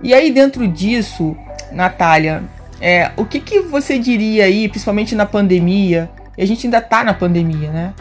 E 0.01 0.13
aí, 0.13 0.31
dentro 0.31 0.67
disso, 0.67 1.35
Natália, 1.71 2.43
é, 2.79 3.11
o 3.17 3.25
que, 3.25 3.39
que 3.39 3.61
você 3.61 3.97
diria 3.97 4.45
aí, 4.45 4.69
principalmente 4.69 5.15
na 5.15 5.25
pandemia? 5.25 6.09
E 6.37 6.43
a 6.43 6.45
gente 6.45 6.67
ainda 6.67 6.79
tá 6.79 7.03
na 7.03 7.13
pandemia, 7.13 7.71
né? 7.71 7.93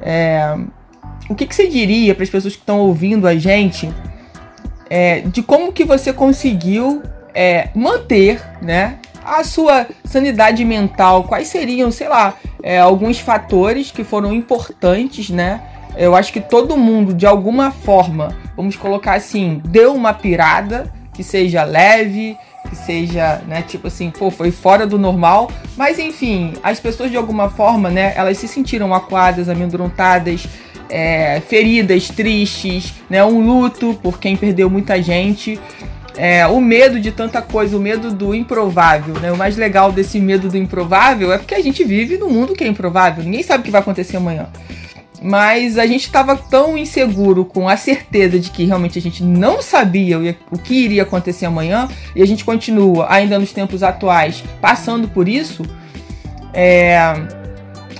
É, 0.00 0.56
o 1.28 1.34
que, 1.34 1.46
que 1.46 1.54
você 1.54 1.68
diria 1.68 2.14
para 2.14 2.24
as 2.24 2.30
pessoas 2.30 2.54
que 2.54 2.60
estão 2.60 2.80
ouvindo 2.80 3.26
a 3.26 3.36
gente 3.36 3.88
é, 4.88 5.20
de 5.20 5.42
como 5.42 5.72
que 5.72 5.84
você 5.84 6.12
conseguiu 6.12 7.02
é, 7.34 7.68
manter, 7.74 8.40
né, 8.62 8.98
a 9.24 9.42
sua 9.42 9.86
sanidade 10.04 10.64
mental? 10.64 11.24
Quais 11.24 11.48
seriam, 11.48 11.90
sei 11.90 12.08
lá, 12.08 12.34
é, 12.62 12.78
alguns 12.78 13.18
fatores 13.18 13.90
que 13.90 14.04
foram 14.04 14.32
importantes, 14.32 15.30
né? 15.30 15.60
Eu 15.96 16.14
acho 16.14 16.32
que 16.32 16.40
todo 16.40 16.76
mundo, 16.76 17.14
de 17.14 17.26
alguma 17.26 17.70
forma, 17.70 18.36
vamos 18.56 18.76
colocar 18.76 19.14
assim, 19.14 19.62
deu 19.64 19.94
uma 19.94 20.12
pirada 20.12 20.92
que 21.12 21.22
seja 21.22 21.62
leve, 21.62 22.36
que 22.68 22.74
seja, 22.74 23.40
né, 23.46 23.62
tipo 23.62 23.86
assim, 23.86 24.10
pô, 24.10 24.30
foi 24.30 24.50
fora 24.50 24.86
do 24.86 24.98
normal, 24.98 25.50
mas 25.76 25.98
enfim, 25.98 26.54
as 26.62 26.80
pessoas 26.80 27.10
de 27.10 27.16
alguma 27.16 27.48
forma, 27.48 27.90
né, 27.90 28.12
elas 28.16 28.38
se 28.38 28.48
sentiram 28.48 28.92
acuadas, 28.92 29.48
amedrontadas, 29.48 30.48
é, 30.94 31.42
feridas, 31.48 32.08
tristes, 32.08 32.94
né, 33.10 33.24
um 33.24 33.44
luto 33.44 33.98
por 34.00 34.20
quem 34.20 34.36
perdeu 34.36 34.70
muita 34.70 35.02
gente, 35.02 35.58
é, 36.16 36.46
o 36.46 36.60
medo 36.60 37.00
de 37.00 37.10
tanta 37.10 37.42
coisa, 37.42 37.76
o 37.76 37.80
medo 37.80 38.12
do 38.12 38.32
improvável, 38.32 39.14
né? 39.14 39.32
O 39.32 39.36
mais 39.36 39.56
legal 39.56 39.90
desse 39.90 40.20
medo 40.20 40.48
do 40.48 40.56
improvável 40.56 41.32
é 41.32 41.38
porque 41.38 41.56
a 41.56 41.60
gente 41.60 41.82
vive 41.82 42.16
num 42.16 42.30
mundo 42.30 42.54
que 42.54 42.62
é 42.62 42.68
improvável, 42.68 43.24
ninguém 43.24 43.42
sabe 43.42 43.62
o 43.62 43.64
que 43.64 43.72
vai 43.72 43.80
acontecer 43.80 44.16
amanhã. 44.16 44.46
Mas 45.20 45.76
a 45.76 45.86
gente 45.86 46.02
estava 46.04 46.36
tão 46.36 46.78
inseguro 46.78 47.44
com 47.44 47.68
a 47.68 47.76
certeza 47.76 48.38
de 48.38 48.50
que 48.50 48.64
realmente 48.64 48.96
a 48.96 49.02
gente 49.02 49.24
não 49.24 49.60
sabia 49.60 50.36
o 50.48 50.58
que 50.58 50.74
iria 50.74 51.02
acontecer 51.02 51.46
amanhã, 51.46 51.88
e 52.14 52.22
a 52.22 52.26
gente 52.26 52.44
continua, 52.44 53.06
ainda 53.10 53.36
nos 53.36 53.52
tempos 53.52 53.82
atuais, 53.82 54.44
passando 54.60 55.08
por 55.08 55.28
isso. 55.28 55.64
É, 56.52 57.42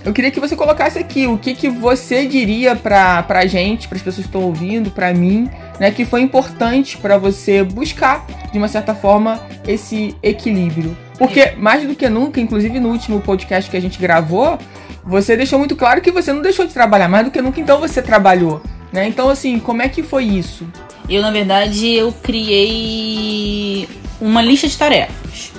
eu 0.05 0.13
queria 0.13 0.31
que 0.31 0.39
você 0.39 0.55
colocasse 0.55 0.99
aqui 0.99 1.27
o 1.27 1.39
que, 1.39 1.55
que 1.55 1.69
você 1.69 2.27
diria 2.27 2.77
pra, 2.77 3.23
pra 3.23 3.47
gente, 3.47 3.89
para 3.89 3.97
as 3.97 4.03
pessoas 4.03 4.27
que 4.27 4.29
estão 4.29 4.43
ouvindo, 4.43 4.91
pra 4.91 5.15
mim, 5.15 5.49
né, 5.81 5.91
que 5.91 6.05
foi 6.05 6.21
importante 6.21 6.99
pra 6.99 7.17
você 7.17 7.63
buscar, 7.63 8.27
de 8.53 8.59
uma 8.59 8.69
certa 8.69 8.95
forma, 8.95 9.41
esse 9.67 10.15
equilíbrio. 10.23 10.97
Porque, 11.19 11.53
mais 11.57 11.87
do 11.87 11.95
que 11.95 12.09
nunca, 12.09 12.41
inclusive 12.41 12.79
no 12.79 12.91
último 12.91 13.21
podcast 13.21 13.71
que 13.71 13.77
a 13.77 13.81
gente 13.81 13.99
gravou, 13.99 14.59
você 15.03 15.37
deixou 15.37 15.59
muito 15.59 15.75
claro 15.75 16.01
que 16.03 16.11
você 16.11 16.33
não 16.33 16.43
deixou 16.43 16.67
de 16.67 16.75
trabalhar, 16.75 17.09
mais 17.09 17.25
do 17.25 17.31
que 17.31 17.41
nunca, 17.41 17.61
então 17.61 17.81
você 17.81 18.03
trabalhou. 18.03 18.61
Né? 18.93 19.09
Então, 19.09 19.31
assim, 19.31 19.59
como 19.59 19.81
é 19.81 19.89
que 19.89 20.03
foi 20.03 20.25
isso? 20.25 20.67
Eu, 21.09 21.23
na 21.23 21.31
verdade, 21.31 21.95
eu 21.95 22.13
criei 22.13 23.89
uma 24.21 24.43
lista 24.43 24.69
de 24.69 24.77
tarefas. 24.77 25.54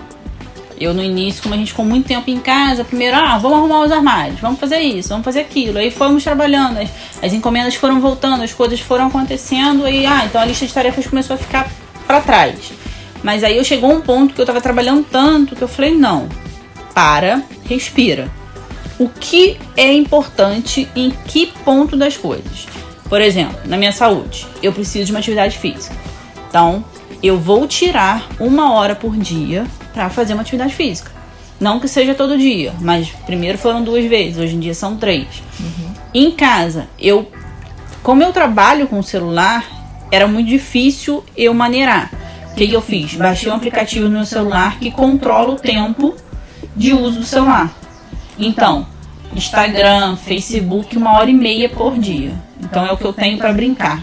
Eu, 0.80 0.94
no 0.94 1.02
início, 1.02 1.42
como 1.42 1.56
a 1.56 1.58
gente 1.58 1.70
ficou 1.72 1.86
muito 1.86 2.08
tempo 2.08 2.30
em 2.30 2.40
casa, 2.40 2.84
primeiro, 2.84 3.16
ah, 3.16 3.38
vamos 3.38 3.58
arrumar 3.60 3.86
os 3.86 3.92
armários, 3.92 4.40
vamos 4.40 4.60
fazer 4.60 4.80
isso, 4.80 5.10
vamos 5.10 5.24
fazer 5.24 5.42
aquilo. 5.42 5.78
Aí 5.78 5.90
fomos 5.90 6.24
trabalhando, 6.24 6.80
as, 6.80 6.90
as 7.24 7.34
encomendas 7.34 7.76
foram 7.76 8.02
voltando, 8.02 8.44
as 8.44 8.54
coisas 8.54 8.80
foram 8.80 9.08
acontecendo, 9.08 9.86
aí, 9.86 10.06
ah, 10.06 10.26
então 10.26 10.42
a 10.42 10.46
lista 10.46 10.66
de 10.66 10.74
tarefas 10.74 11.08
começou 11.08 11.36
a 11.36 11.38
ficar 11.38 11.70
pra 12.06 12.22
trás. 12.22 12.74
Mas 13.24 13.44
aí 13.44 13.58
eu 13.58 13.64
chegou 13.64 13.92
um 13.92 14.02
ponto 14.02 14.34
que 14.34 14.42
eu 14.42 14.46
tava 14.46 14.62
trabalhando 14.62 15.06
tanto 15.10 15.56
que 15.56 15.62
eu 15.62 15.68
falei, 15.68 15.96
não, 15.96 16.28
para, 16.94 17.42
respira. 17.68 18.30
O 19.00 19.10
que 19.10 19.58
é 19.76 19.94
importante 19.94 20.88
em 20.96 21.10
que 21.10 21.48
ponto 21.64 21.98
das 21.98 22.16
coisas? 22.16 22.68
Por 23.10 23.22
exemplo, 23.22 23.60
na 23.66 23.78
minha 23.78 23.92
saúde, 23.92 24.48
eu 24.64 24.72
preciso 24.72 25.06
de 25.06 25.12
uma 25.12 25.20
atividade 25.20 25.58
física. 25.58 25.96
Então, 26.50 26.84
eu 27.26 27.40
vou 27.40 27.68
tirar 27.68 28.28
uma 28.40 28.74
hora 28.74 28.96
por 28.96 29.16
dia 29.16 29.66
para 29.94 30.10
fazer 30.10 30.34
uma 30.34 30.42
atividade 30.42 30.74
física. 30.74 31.12
Não 31.60 31.80
que 31.80 31.88
seja 31.88 32.14
todo 32.14 32.38
dia, 32.38 32.74
mas 32.82 33.08
primeiro 33.26 33.58
foram 33.58 33.84
duas 33.84 34.06
vezes, 34.06 34.38
hoje 34.38 34.56
em 34.56 34.60
dia 34.60 34.74
são 34.74 34.98
três. 34.98 35.28
Em 36.14 36.32
casa, 36.32 36.88
eu, 37.00 37.32
como 38.04 38.22
eu 38.22 38.34
trabalho 38.34 38.88
com 38.88 39.00
o 39.00 39.04
celular, 39.04 39.66
era 40.12 40.28
muito 40.28 40.48
difícil 40.48 41.24
eu 41.36 41.54
maneirar. 41.54 42.12
O 42.52 42.56
que, 42.56 42.68
que 42.68 42.74
eu 42.74 42.82
fiz? 42.82 43.16
Baixei 43.16 43.52
um 43.52 43.56
aplicativo 43.56 44.06
no 44.06 44.12
meu 44.12 44.26
celular 44.26 44.80
que 44.80 44.92
controla 44.92 45.54
o 45.54 45.56
tempo 45.56 46.16
de 46.76 46.94
uso 46.94 47.20
do 47.20 47.26
celular. 47.26 47.74
Então, 48.38 48.86
Instagram, 49.34 50.16
Facebook, 50.16 50.98
uma 50.98 51.18
hora 51.18 51.30
e 51.30 51.34
meia 51.34 51.70
por 51.70 51.98
dia. 51.98 52.34
Então 52.62 52.86
é 52.86 52.92
o 52.92 52.98
que 52.98 53.06
eu 53.06 53.14
tenho 53.14 53.38
para 53.38 53.52
brincar. 53.52 54.02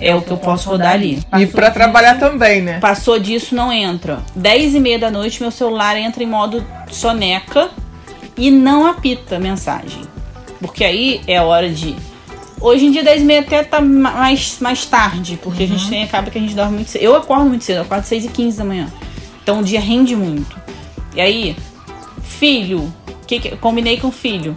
É 0.00 0.14
o 0.14 0.22
que 0.22 0.30
eu 0.30 0.36
posso 0.36 0.70
rodar 0.70 0.92
ali. 0.92 1.18
E 1.18 1.22
Passou 1.22 1.48
pra 1.48 1.70
trabalhar 1.70 2.18
também, 2.18 2.62
né? 2.62 2.78
Passou 2.80 3.18
disso, 3.18 3.54
não 3.54 3.72
entra. 3.72 4.20
10 4.34 4.74
e 4.74 4.80
meia 4.80 4.98
da 4.98 5.10
noite, 5.10 5.40
meu 5.40 5.50
celular 5.50 5.96
entra 5.96 6.22
em 6.22 6.26
modo 6.26 6.64
soneca 6.90 7.70
e 8.36 8.50
não 8.50 8.86
apita 8.86 9.38
mensagem. 9.38 10.02
Porque 10.60 10.84
aí 10.84 11.20
é 11.26 11.40
hora 11.40 11.68
de 11.68 11.96
Hoje 12.60 12.84
em 12.84 12.90
dia 12.90 13.02
10 13.02 13.22
e 13.22 13.24
meia 13.24 13.40
até 13.40 13.62
tá 13.64 13.80
mais, 13.80 14.58
mais 14.60 14.84
tarde, 14.84 15.38
porque 15.42 15.64
uhum. 15.64 15.68
a 15.70 15.78
gente 15.78 15.88
tem, 15.88 16.02
acaba 16.02 16.30
que 16.30 16.36
a 16.36 16.40
gente 16.40 16.54
dorme 16.54 16.74
muito 16.74 16.90
cedo. 16.90 17.02
Eu 17.02 17.16
acordo 17.16 17.46
muito 17.46 17.64
cedo, 17.64 17.76
eu 17.76 17.82
acordo 17.82 18.04
6 18.04 18.26
e 18.26 18.28
15 18.28 18.58
da 18.58 18.64
manhã. 18.64 18.92
Então 19.42 19.60
o 19.60 19.64
dia 19.64 19.80
rende 19.80 20.14
muito. 20.14 20.60
E 21.16 21.20
aí, 21.22 21.56
filho, 22.22 22.92
que, 23.26 23.40
que 23.40 23.56
combinei 23.56 23.96
com 23.96 24.08
o 24.08 24.12
filho. 24.12 24.54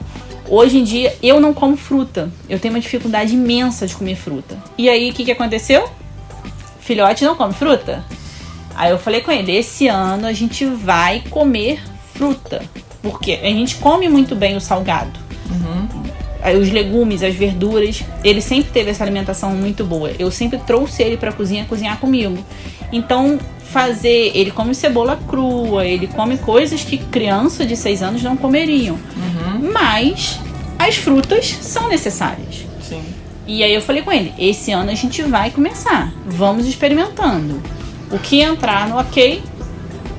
Hoje 0.47 0.77
em 0.77 0.83
dia 0.83 1.15
eu 1.21 1.39
não 1.39 1.53
como 1.53 1.77
fruta. 1.77 2.31
Eu 2.50 2.59
tenho 2.59 2.73
uma 2.73 2.79
dificuldade 2.79 3.33
imensa 3.33 3.88
de 3.88 3.95
comer 3.95 4.15
fruta. 4.15 4.57
E 4.77 4.89
aí 4.89 5.09
o 5.09 5.13
que, 5.13 5.25
que 5.25 5.31
aconteceu? 5.31 5.89
Filhote 6.79 7.23
não 7.23 7.35
come 7.35 7.53
fruta? 7.53 8.03
Aí 8.75 8.91
eu 8.91 9.00
falei 9.00 9.21
com 9.21 9.31
ele: 9.31 9.55
esse 9.55 9.88
ano 9.88 10.27
a 10.27 10.33
gente 10.33 10.65
vai 10.65 11.23
comer 11.29 11.81
fruta. 12.13 12.62
Porque 13.01 13.33
a 13.33 13.47
gente 13.47 13.75
come 13.75 14.07
muito 14.07 14.35
bem 14.35 14.55
o 14.55 14.62
salgado. 14.62 15.19
Uhum 15.50 16.13
os 16.51 16.69
legumes, 16.69 17.23
as 17.23 17.33
verduras. 17.33 18.03
Ele 18.23 18.41
sempre 18.41 18.71
teve 18.71 18.91
essa 18.91 19.03
alimentação 19.03 19.51
muito 19.51 19.85
boa. 19.85 20.12
Eu 20.19 20.29
sempre 20.29 20.59
trouxe 20.59 21.01
ele 21.01 21.15
para 21.15 21.31
cozinha 21.31 21.65
cozinhar 21.65 21.97
comigo. 22.00 22.38
Então, 22.91 23.39
fazer. 23.71 24.31
Ele 24.35 24.51
come 24.51 24.75
cebola 24.75 25.17
crua, 25.27 25.85
ele 25.85 26.07
come 26.07 26.38
coisas 26.38 26.83
que 26.83 26.97
criança 26.97 27.65
de 27.65 27.77
6 27.77 28.03
anos 28.03 28.23
não 28.23 28.35
comeriam. 28.35 28.95
Uhum. 28.95 29.32
Mas 29.74 30.39
as 30.77 30.96
frutas 30.96 31.58
são 31.62 31.89
necessárias. 31.89 32.65
Sim. 32.82 33.03
E 33.48 33.63
aí 33.63 33.74
eu 33.74 33.82
falei 33.82 34.01
com 34.01 34.12
ele: 34.12 34.34
esse 34.38 34.72
ano 34.72 34.92
a 34.92 34.96
gente 34.96 35.22
vai 35.24 35.50
começar. 35.50 36.13
Vamos 36.25 36.65
experimentando. 36.65 37.62
O 38.12 38.20
que 38.20 38.42
entrar 38.42 38.88
no 38.88 38.98
ok, 39.00 39.42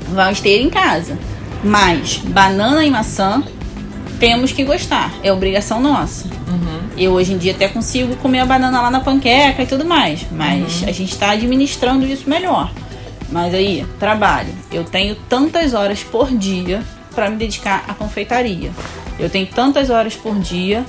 vamos 0.08 0.40
ter 0.40 0.60
em 0.60 0.68
casa. 0.68 1.16
Mas 1.62 2.18
banana 2.18 2.84
e 2.84 2.90
maçã 2.90 3.42
temos 4.18 4.52
que 4.52 4.64
gostar. 4.64 5.12
É 5.22 5.32
obrigação 5.32 5.80
nossa. 5.80 6.26
Uhum. 6.26 6.80
Eu 6.96 7.12
hoje 7.12 7.32
em 7.32 7.38
dia 7.38 7.52
até 7.52 7.68
consigo 7.68 8.16
comer 8.16 8.40
a 8.40 8.46
banana 8.46 8.80
lá 8.80 8.90
na 8.90 9.00
panqueca 9.00 9.62
e 9.62 9.66
tudo 9.66 9.84
mais. 9.84 10.26
Mas 10.30 10.82
uhum. 10.82 10.88
a 10.88 10.92
gente 10.92 11.12
está 11.12 11.30
administrando 11.30 12.06
isso 12.06 12.28
melhor. 12.28 12.70
Mas 13.30 13.54
aí, 13.54 13.86
trabalho. 13.98 14.52
Eu 14.70 14.84
tenho 14.84 15.14
tantas 15.28 15.72
horas 15.74 16.02
por 16.02 16.30
dia 16.36 16.82
para 17.14 17.30
me 17.30 17.36
dedicar 17.36 17.84
à 17.88 17.94
confeitaria. 17.94 18.70
Eu 19.18 19.30
tenho 19.30 19.46
tantas 19.46 19.90
horas 19.90 20.14
por 20.14 20.38
dia 20.38 20.84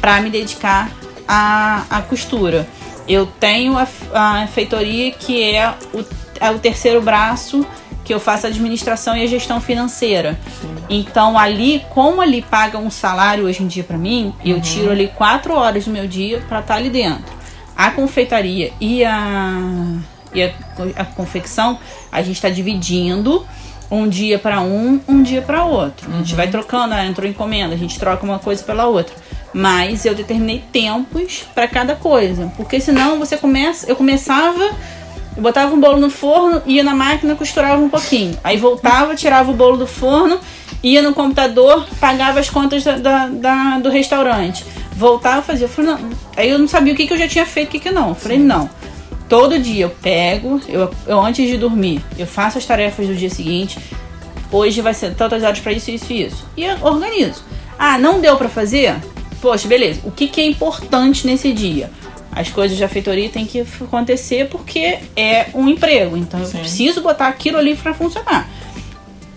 para 0.00 0.20
me 0.20 0.30
dedicar 0.30 0.90
à, 1.26 1.84
à 1.90 2.02
costura. 2.02 2.68
Eu 3.08 3.26
tenho 3.26 3.76
a, 3.76 3.86
a 4.14 4.46
feitoria 4.46 5.10
que 5.12 5.42
é 5.42 5.70
o, 5.92 6.04
é 6.40 6.50
o 6.50 6.58
terceiro 6.58 7.00
braço 7.00 7.66
que 8.04 8.12
eu 8.12 8.20
faço 8.20 8.46
a 8.46 8.50
administração 8.50 9.16
e 9.16 9.22
a 9.22 9.26
gestão 9.26 9.60
financeira. 9.60 10.38
Sim. 10.60 10.74
Então 10.90 11.38
ali, 11.38 11.82
como 11.90 12.20
ali 12.20 12.42
paga 12.42 12.76
um 12.76 12.90
salário 12.90 13.46
hoje 13.46 13.62
em 13.62 13.66
dia 13.66 13.82
para 13.82 13.96
mim, 13.96 14.26
uhum. 14.26 14.34
eu 14.44 14.60
tiro 14.60 14.90
ali 14.90 15.08
quatro 15.08 15.54
horas 15.54 15.86
do 15.86 15.90
meu 15.90 16.06
dia 16.06 16.40
para 16.40 16.60
estar 16.60 16.74
tá 16.74 16.80
ali 16.80 16.90
dentro. 16.90 17.32
A 17.74 17.90
confeitaria 17.90 18.72
e 18.78 19.02
a, 19.04 19.58
e 20.34 20.42
a, 20.42 20.52
a 20.96 21.04
confecção, 21.04 21.78
a 22.12 22.22
gente 22.22 22.36
está 22.36 22.50
dividindo 22.50 23.44
um 23.94 24.08
dia 24.08 24.38
para 24.38 24.60
um, 24.60 25.00
um 25.08 25.22
dia 25.22 25.42
para 25.42 25.64
outro. 25.64 26.08
Uhum. 26.08 26.16
A 26.16 26.18
gente 26.18 26.30
uhum. 26.30 26.36
vai 26.36 26.48
trocando, 26.48 26.94
ah, 26.94 27.04
entrou 27.04 27.28
encomenda, 27.28 27.74
a 27.74 27.78
gente 27.78 27.98
troca 27.98 28.24
uma 28.24 28.38
coisa 28.38 28.62
pela 28.62 28.86
outra. 28.86 29.14
Mas 29.52 30.04
eu 30.04 30.14
determinei 30.14 30.64
tempos 30.72 31.44
para 31.54 31.68
cada 31.68 31.94
coisa, 31.94 32.52
porque 32.56 32.80
senão 32.80 33.18
você 33.18 33.36
começa, 33.36 33.88
eu 33.88 33.94
começava 33.94 34.70
eu 35.36 35.42
botava 35.42 35.74
um 35.74 35.80
bolo 35.80 35.98
no 35.98 36.10
forno, 36.10 36.62
ia 36.64 36.84
na 36.84 36.94
máquina, 36.94 37.34
costurava 37.34 37.82
um 37.82 37.88
pouquinho. 37.88 38.38
Aí 38.44 38.56
voltava, 38.56 39.16
tirava 39.16 39.50
o 39.50 39.54
bolo 39.54 39.76
do 39.76 39.86
forno, 39.86 40.38
ia 40.82 41.02
no 41.02 41.12
computador, 41.12 41.86
pagava 41.98 42.38
as 42.38 42.48
contas 42.48 42.84
da, 42.84 42.96
da, 42.96 43.26
da 43.26 43.78
do 43.78 43.90
restaurante. 43.90 44.64
Voltava, 44.92 45.42
fazia. 45.42 45.66
Eu 45.66 45.68
falei, 45.68 45.90
não. 45.90 46.10
Aí 46.36 46.50
eu 46.50 46.58
não 46.58 46.68
sabia 46.68 46.92
o 46.92 46.96
que, 46.96 47.06
que 47.06 47.12
eu 47.12 47.18
já 47.18 47.26
tinha 47.26 47.44
feito, 47.44 47.68
o 47.68 47.70
que, 47.72 47.80
que 47.80 47.90
não. 47.90 48.10
Eu 48.10 48.14
falei, 48.14 48.38
não. 48.38 48.70
Todo 49.28 49.58
dia 49.58 49.84
eu 49.84 49.90
pego, 49.90 50.60
eu, 50.68 50.90
eu 51.06 51.20
antes 51.20 51.48
de 51.48 51.56
dormir, 51.56 52.02
eu 52.18 52.26
faço 52.26 52.58
as 52.58 52.66
tarefas 52.66 53.06
do 53.06 53.14
dia 53.14 53.30
seguinte. 53.30 53.78
Hoje 54.52 54.80
vai 54.80 54.94
ser 54.94 55.14
tantas 55.14 55.42
horas 55.42 55.58
para 55.58 55.72
isso, 55.72 55.90
isso 55.90 56.12
e 56.12 56.26
isso. 56.26 56.46
E 56.56 56.64
eu 56.64 56.76
organizo. 56.82 57.42
Ah, 57.78 57.98
não 57.98 58.20
deu 58.20 58.36
para 58.36 58.48
fazer? 58.48 58.94
Poxa, 59.40 59.66
beleza. 59.66 60.00
O 60.04 60.10
que, 60.10 60.28
que 60.28 60.40
é 60.40 60.46
importante 60.46 61.26
nesse 61.26 61.52
dia? 61.52 61.90
as 62.34 62.50
coisas 62.50 62.76
de 62.76 62.86
feitoria 62.88 63.28
têm 63.28 63.46
que 63.46 63.60
acontecer 63.60 64.48
porque 64.48 64.98
é 65.14 65.46
um 65.54 65.68
emprego. 65.68 66.16
Então 66.16 66.40
eu 66.40 66.48
preciso 66.48 67.00
botar 67.00 67.28
aquilo 67.28 67.56
ali 67.58 67.76
para 67.76 67.94
funcionar. 67.94 68.50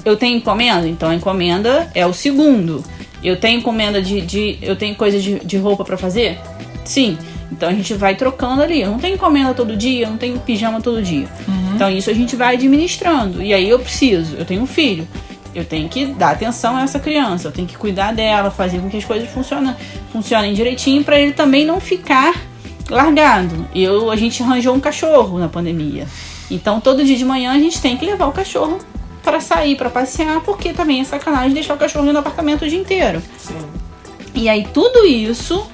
Eu 0.04 0.17
tenho 0.17 0.38
encomenda, 0.38 0.88
então 0.88 1.10
a 1.10 1.15
encomenda 1.15 1.91
é 1.93 2.06
o 2.06 2.13
segundo. 2.13 2.84
Eu 3.23 3.38
tenho 3.38 3.60
encomenda 3.60 4.02
de. 4.02 4.21
de 4.21 4.58
eu 4.62 4.76
tenho 4.76 4.95
coisa 4.95 5.19
de, 5.19 5.39
de 5.39 5.58
roupa 5.58 5.84
para 5.84 5.97
fazer? 5.97 6.39
Sim. 6.84 7.17
Então 7.51 7.69
a 7.69 7.73
gente 7.73 7.93
vai 7.93 8.15
trocando 8.15 8.62
ali. 8.62 8.81
Eu 8.81 8.91
não 8.91 8.99
tenho 8.99 9.15
encomenda 9.15 9.53
todo 9.53 9.75
dia, 9.75 10.05
eu 10.05 10.10
não 10.10 10.17
tenho 10.17 10.39
pijama 10.39 10.81
todo 10.81 11.01
dia. 11.01 11.27
Uhum. 11.47 11.75
Então 11.75 11.89
isso 11.89 12.10
a 12.10 12.13
gente 12.13 12.36
vai 12.36 12.55
administrando. 12.55 13.41
E 13.41 13.53
aí 13.53 13.69
eu 13.69 13.79
preciso, 13.79 14.36
eu 14.36 14.45
tenho 14.45 14.62
um 14.62 14.67
filho. 14.67 15.07
Eu 15.55 15.65
tenho 15.65 15.89
que 15.89 16.05
dar 16.05 16.31
atenção 16.31 16.75
a 16.75 16.83
essa 16.83 16.99
criança, 16.99 17.47
eu 17.47 17.51
tenho 17.51 17.67
que 17.67 17.75
cuidar 17.75 18.13
dela, 18.13 18.51
fazer 18.51 18.79
com 18.79 18.89
que 18.89 18.97
as 18.97 19.05
coisas 19.05 19.27
funcionem, 19.29 19.73
funcionem 20.12 20.53
direitinho 20.53 21.03
para 21.03 21.19
ele 21.19 21.31
também 21.31 21.65
não 21.65 21.79
ficar 21.79 22.36
largado. 22.89 23.67
Eu, 23.73 24.12
a 24.12 24.15
gente 24.15 24.43
arranjou 24.43 24.75
um 24.75 24.79
cachorro 24.79 25.39
na 25.39 25.49
pandemia. 25.49 26.05
Então 26.51 26.79
todo 26.79 27.03
dia 27.03 27.17
de 27.17 27.25
manhã 27.25 27.53
a 27.53 27.60
gente 27.60 27.81
tem 27.81 27.97
que 27.97 28.05
levar 28.05 28.27
o 28.27 28.31
cachorro 28.31 28.77
para 29.23 29.39
sair, 29.39 29.75
para 29.75 29.89
passear, 29.89 30.41
porque 30.41 30.73
também 30.73 31.01
é 31.01 31.03
sacanagem 31.03 31.53
deixar 31.53 31.73
o 31.73 31.77
cachorro 31.77 32.12
no 32.12 32.19
apartamento 32.19 32.63
o 32.63 32.69
dia 32.69 32.79
inteiro. 32.79 33.21
Sim. 33.38 33.57
E 34.36 34.47
aí 34.47 34.67
tudo 34.71 35.05
isso 35.05 35.67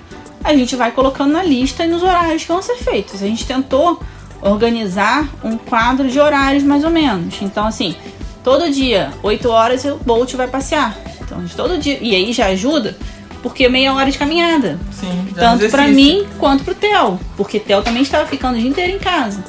a 0.43 0.55
gente 0.55 0.75
vai 0.75 0.91
colocando 0.91 1.31
na 1.31 1.43
lista 1.43 1.85
e 1.85 1.87
nos 1.87 2.03
horários 2.03 2.43
que 2.43 2.47
vão 2.47 2.61
ser 2.61 2.75
feitos. 2.75 3.21
A 3.21 3.25
gente 3.25 3.45
tentou 3.45 4.01
organizar 4.41 5.27
um 5.43 5.57
quadro 5.57 6.09
de 6.09 6.19
horários 6.19 6.63
mais 6.63 6.83
ou 6.83 6.89
menos. 6.89 7.41
Então 7.41 7.65
assim, 7.65 7.95
todo 8.43 8.69
dia, 8.69 9.11
8 9.23 9.49
horas, 9.49 9.85
o 9.85 9.95
Bolt 9.97 10.33
vai 10.33 10.47
passear. 10.47 10.97
Então, 11.21 11.43
todo 11.55 11.77
dia. 11.77 11.97
E 12.01 12.13
aí 12.15 12.33
já 12.33 12.47
ajuda 12.47 12.97
porque 13.41 13.67
meia 13.67 13.93
hora 13.93 14.09
de 14.09 14.17
caminhada. 14.17 14.79
Sim, 14.91 15.27
Tanto 15.35 15.69
para 15.69 15.87
mim 15.87 16.25
quanto 16.39 16.63
pro 16.63 16.73
Theo. 16.73 17.19
Porque 17.35 17.59
Theo 17.59 17.81
também 17.83 18.01
estava 18.01 18.25
ficando 18.25 18.55
o 18.55 18.59
dia 18.59 18.69
inteiro 18.69 18.93
em 18.93 18.99
casa. 18.99 19.43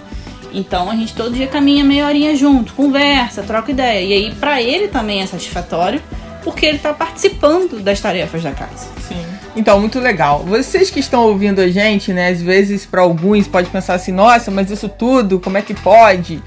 Então 0.52 0.90
a 0.90 0.94
gente 0.94 1.14
todo 1.14 1.34
dia 1.34 1.46
caminha 1.46 1.84
meia 1.84 2.06
horinha 2.06 2.36
junto, 2.36 2.74
conversa, 2.74 3.42
troca 3.42 3.70
ideia. 3.70 4.04
E 4.04 4.12
aí 4.12 4.34
para 4.34 4.60
ele 4.60 4.88
também 4.88 5.20
é 5.20 5.26
satisfatório, 5.26 6.02
porque 6.42 6.66
ele 6.66 6.78
tá 6.78 6.92
participando 6.92 7.82
das 7.82 8.00
tarefas 8.00 8.42
da 8.42 8.52
casa. 8.52 8.88
Sim. 9.08 9.23
Então, 9.56 9.78
muito 9.78 10.00
legal. 10.00 10.40
Vocês 10.40 10.90
que 10.90 10.98
estão 10.98 11.22
ouvindo 11.26 11.60
a 11.60 11.68
gente, 11.68 12.12
né, 12.12 12.28
às 12.28 12.42
vezes 12.42 12.84
para 12.84 13.02
alguns 13.02 13.46
pode 13.46 13.70
pensar 13.70 13.94
assim: 13.94 14.10
"Nossa, 14.10 14.50
mas 14.50 14.70
isso 14.70 14.88
tudo, 14.88 15.38
como 15.38 15.56
é 15.56 15.62
que 15.62 15.74
pode?" 15.74 16.42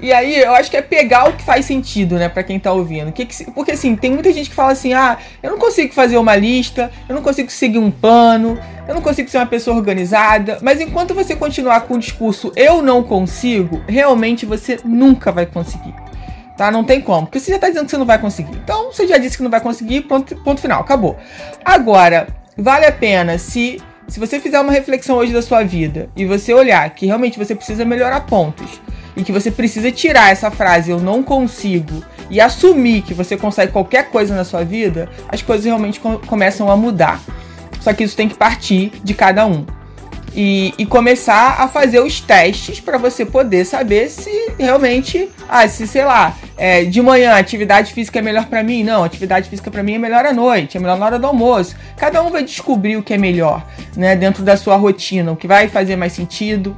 E 0.00 0.12
aí, 0.12 0.40
eu 0.40 0.52
acho 0.54 0.68
que 0.68 0.76
é 0.76 0.82
pegar 0.82 1.28
o 1.28 1.32
que 1.32 1.44
faz 1.44 1.64
sentido, 1.64 2.16
né, 2.16 2.28
para 2.28 2.42
quem 2.42 2.58
tá 2.58 2.72
ouvindo. 2.72 3.12
Que 3.12 3.24
que, 3.24 3.50
porque 3.52 3.70
assim, 3.70 3.94
tem 3.94 4.10
muita 4.10 4.32
gente 4.32 4.50
que 4.50 4.56
fala 4.56 4.72
assim: 4.72 4.92
"Ah, 4.92 5.16
eu 5.42 5.50
não 5.50 5.58
consigo 5.58 5.94
fazer 5.94 6.18
uma 6.18 6.36
lista, 6.36 6.90
eu 7.08 7.14
não 7.14 7.22
consigo 7.22 7.50
seguir 7.50 7.78
um 7.78 7.90
plano, 7.90 8.58
eu 8.86 8.94
não 8.94 9.00
consigo 9.00 9.30
ser 9.30 9.38
uma 9.38 9.46
pessoa 9.46 9.76
organizada". 9.76 10.58
Mas 10.60 10.80
enquanto 10.80 11.14
você 11.14 11.34
continuar 11.34 11.82
com 11.82 11.94
o 11.94 11.98
discurso 11.98 12.52
eu 12.54 12.82
não 12.82 13.02
consigo, 13.02 13.80
realmente 13.88 14.44
você 14.44 14.78
nunca 14.84 15.32
vai 15.32 15.46
conseguir. 15.46 15.94
Tá? 16.56 16.70
Não 16.70 16.84
tem 16.84 17.00
como, 17.00 17.26
porque 17.26 17.40
você 17.40 17.50
já 17.52 17.58
tá 17.58 17.68
dizendo 17.68 17.86
que 17.86 17.92
você 17.92 17.96
não 17.96 18.04
vai 18.04 18.18
conseguir. 18.18 18.56
Então, 18.56 18.92
você 18.92 19.06
já 19.06 19.16
disse 19.16 19.38
que 19.38 19.42
não 19.42 19.50
vai 19.50 19.60
conseguir, 19.60 20.02
ponto, 20.02 20.36
ponto 20.36 20.60
final, 20.60 20.82
acabou. 20.82 21.16
Agora, 21.64 22.28
vale 22.56 22.86
a 22.86 22.92
pena 22.92 23.38
se 23.38 23.80
se 24.08 24.18
você 24.20 24.40
fizer 24.40 24.60
uma 24.60 24.72
reflexão 24.72 25.16
hoje 25.16 25.32
da 25.32 25.40
sua 25.40 25.62
vida 25.62 26.10
e 26.16 26.26
você 26.26 26.52
olhar 26.52 26.90
que 26.90 27.06
realmente 27.06 27.38
você 27.38 27.54
precisa 27.54 27.84
melhorar 27.84 28.20
pontos 28.22 28.80
e 29.16 29.22
que 29.22 29.32
você 29.32 29.50
precisa 29.50 29.90
tirar 29.90 30.30
essa 30.30 30.50
frase 30.50 30.90
eu 30.90 31.00
não 31.00 31.22
consigo 31.22 32.02
e 32.28 32.40
assumir 32.40 33.02
que 33.02 33.14
você 33.14 33.36
consegue 33.36 33.72
qualquer 33.72 34.08
coisa 34.10 34.34
na 34.34 34.42
sua 34.44 34.64
vida, 34.64 35.08
as 35.28 35.42
coisas 35.42 35.66
realmente 35.66 36.00
com 36.00 36.16
começam 36.18 36.70
a 36.70 36.76
mudar. 36.76 37.20
Só 37.80 37.92
que 37.92 38.04
isso 38.04 38.16
tem 38.16 38.28
que 38.28 38.34
partir 38.34 38.90
de 39.04 39.12
cada 39.12 39.44
um. 39.44 39.66
E, 40.34 40.72
e 40.78 40.86
começar 40.86 41.56
a 41.60 41.68
fazer 41.68 42.00
os 42.00 42.20
testes 42.20 42.80
para 42.80 42.96
você 42.96 43.26
poder 43.26 43.66
saber 43.66 44.08
se 44.08 44.30
realmente, 44.58 45.28
ah, 45.46 45.68
se 45.68 45.86
sei 45.86 46.06
lá, 46.06 46.34
é, 46.56 46.84
de 46.84 47.02
manhã 47.02 47.34
atividade 47.34 47.92
física 47.92 48.18
é 48.18 48.22
melhor 48.22 48.46
para 48.46 48.62
mim. 48.62 48.82
Não, 48.82 49.04
atividade 49.04 49.50
física 49.50 49.70
para 49.70 49.82
mim 49.82 49.94
é 49.94 49.98
melhor 49.98 50.24
à 50.24 50.32
noite, 50.32 50.78
é 50.78 50.80
melhor 50.80 50.98
na 50.98 51.04
hora 51.04 51.18
do 51.18 51.26
almoço. 51.26 51.76
Cada 51.98 52.22
um 52.22 52.30
vai 52.30 52.42
descobrir 52.42 52.96
o 52.96 53.02
que 53.02 53.12
é 53.12 53.18
melhor, 53.18 53.66
né, 53.94 54.16
dentro 54.16 54.42
da 54.42 54.56
sua 54.56 54.76
rotina, 54.76 55.32
o 55.32 55.36
que 55.36 55.46
vai 55.46 55.68
fazer 55.68 55.96
mais 55.96 56.14
sentido 56.14 56.74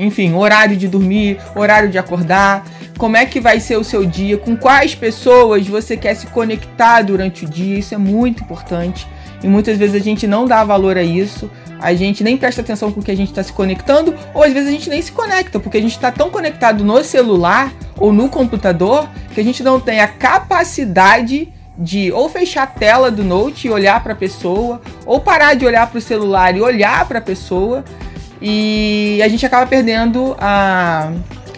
enfim, 0.00 0.32
horário 0.32 0.78
de 0.78 0.88
dormir, 0.88 1.38
horário 1.54 1.90
de 1.90 1.98
acordar, 1.98 2.66
como 2.96 3.16
é 3.16 3.26
que 3.26 3.38
vai 3.38 3.60
ser 3.60 3.76
o 3.76 3.84
seu 3.84 4.04
dia, 4.04 4.38
com 4.38 4.56
quais 4.56 4.94
pessoas 4.94 5.66
você 5.66 5.94
quer 5.96 6.14
se 6.14 6.26
conectar 6.26 7.02
durante 7.02 7.44
o 7.44 7.48
dia, 7.48 7.78
isso 7.78 7.94
é 7.94 7.98
muito 7.98 8.42
importante. 8.42 9.06
E 9.42 9.48
muitas 9.48 9.76
vezes 9.76 9.94
a 9.94 10.04
gente 10.04 10.26
não 10.26 10.46
dá 10.46 10.64
valor 10.64 10.96
a 10.96 11.02
isso, 11.02 11.50
a 11.80 11.94
gente 11.94 12.22
nem 12.22 12.36
presta 12.36 12.60
atenção 12.60 12.92
com 12.92 13.00
o 13.00 13.02
que 13.02 13.10
a 13.10 13.16
gente 13.16 13.30
está 13.30 13.42
se 13.42 13.52
conectando, 13.52 14.14
ou 14.34 14.42
às 14.42 14.52
vezes 14.52 14.68
a 14.68 14.72
gente 14.72 14.90
nem 14.90 15.00
se 15.00 15.12
conecta, 15.12 15.58
porque 15.58 15.78
a 15.78 15.80
gente 15.80 15.92
está 15.92 16.10
tão 16.10 16.30
conectado 16.30 16.84
no 16.84 17.02
celular 17.02 17.72
ou 17.98 18.12
no 18.12 18.28
computador 18.28 19.08
que 19.34 19.40
a 19.40 19.44
gente 19.44 19.62
não 19.62 19.80
tem 19.80 20.00
a 20.00 20.08
capacidade 20.08 21.48
de 21.76 22.12
ou 22.12 22.28
fechar 22.28 22.64
a 22.64 22.66
tela 22.66 23.10
do 23.10 23.24
note 23.24 23.66
e 23.66 23.70
olhar 23.70 24.02
para 24.02 24.12
a 24.12 24.16
pessoa, 24.16 24.80
ou 25.06 25.20
parar 25.20 25.54
de 25.54 25.64
olhar 25.64 25.86
para 25.88 25.98
o 25.98 26.00
celular 26.00 26.54
e 26.54 26.60
olhar 26.60 27.06
para 27.06 27.18
a 27.18 27.22
pessoa, 27.22 27.84
e 28.40 29.20
a 29.22 29.28
gente 29.28 29.44
acaba 29.44 29.66
perdendo 29.66 30.36
a, 30.38 31.10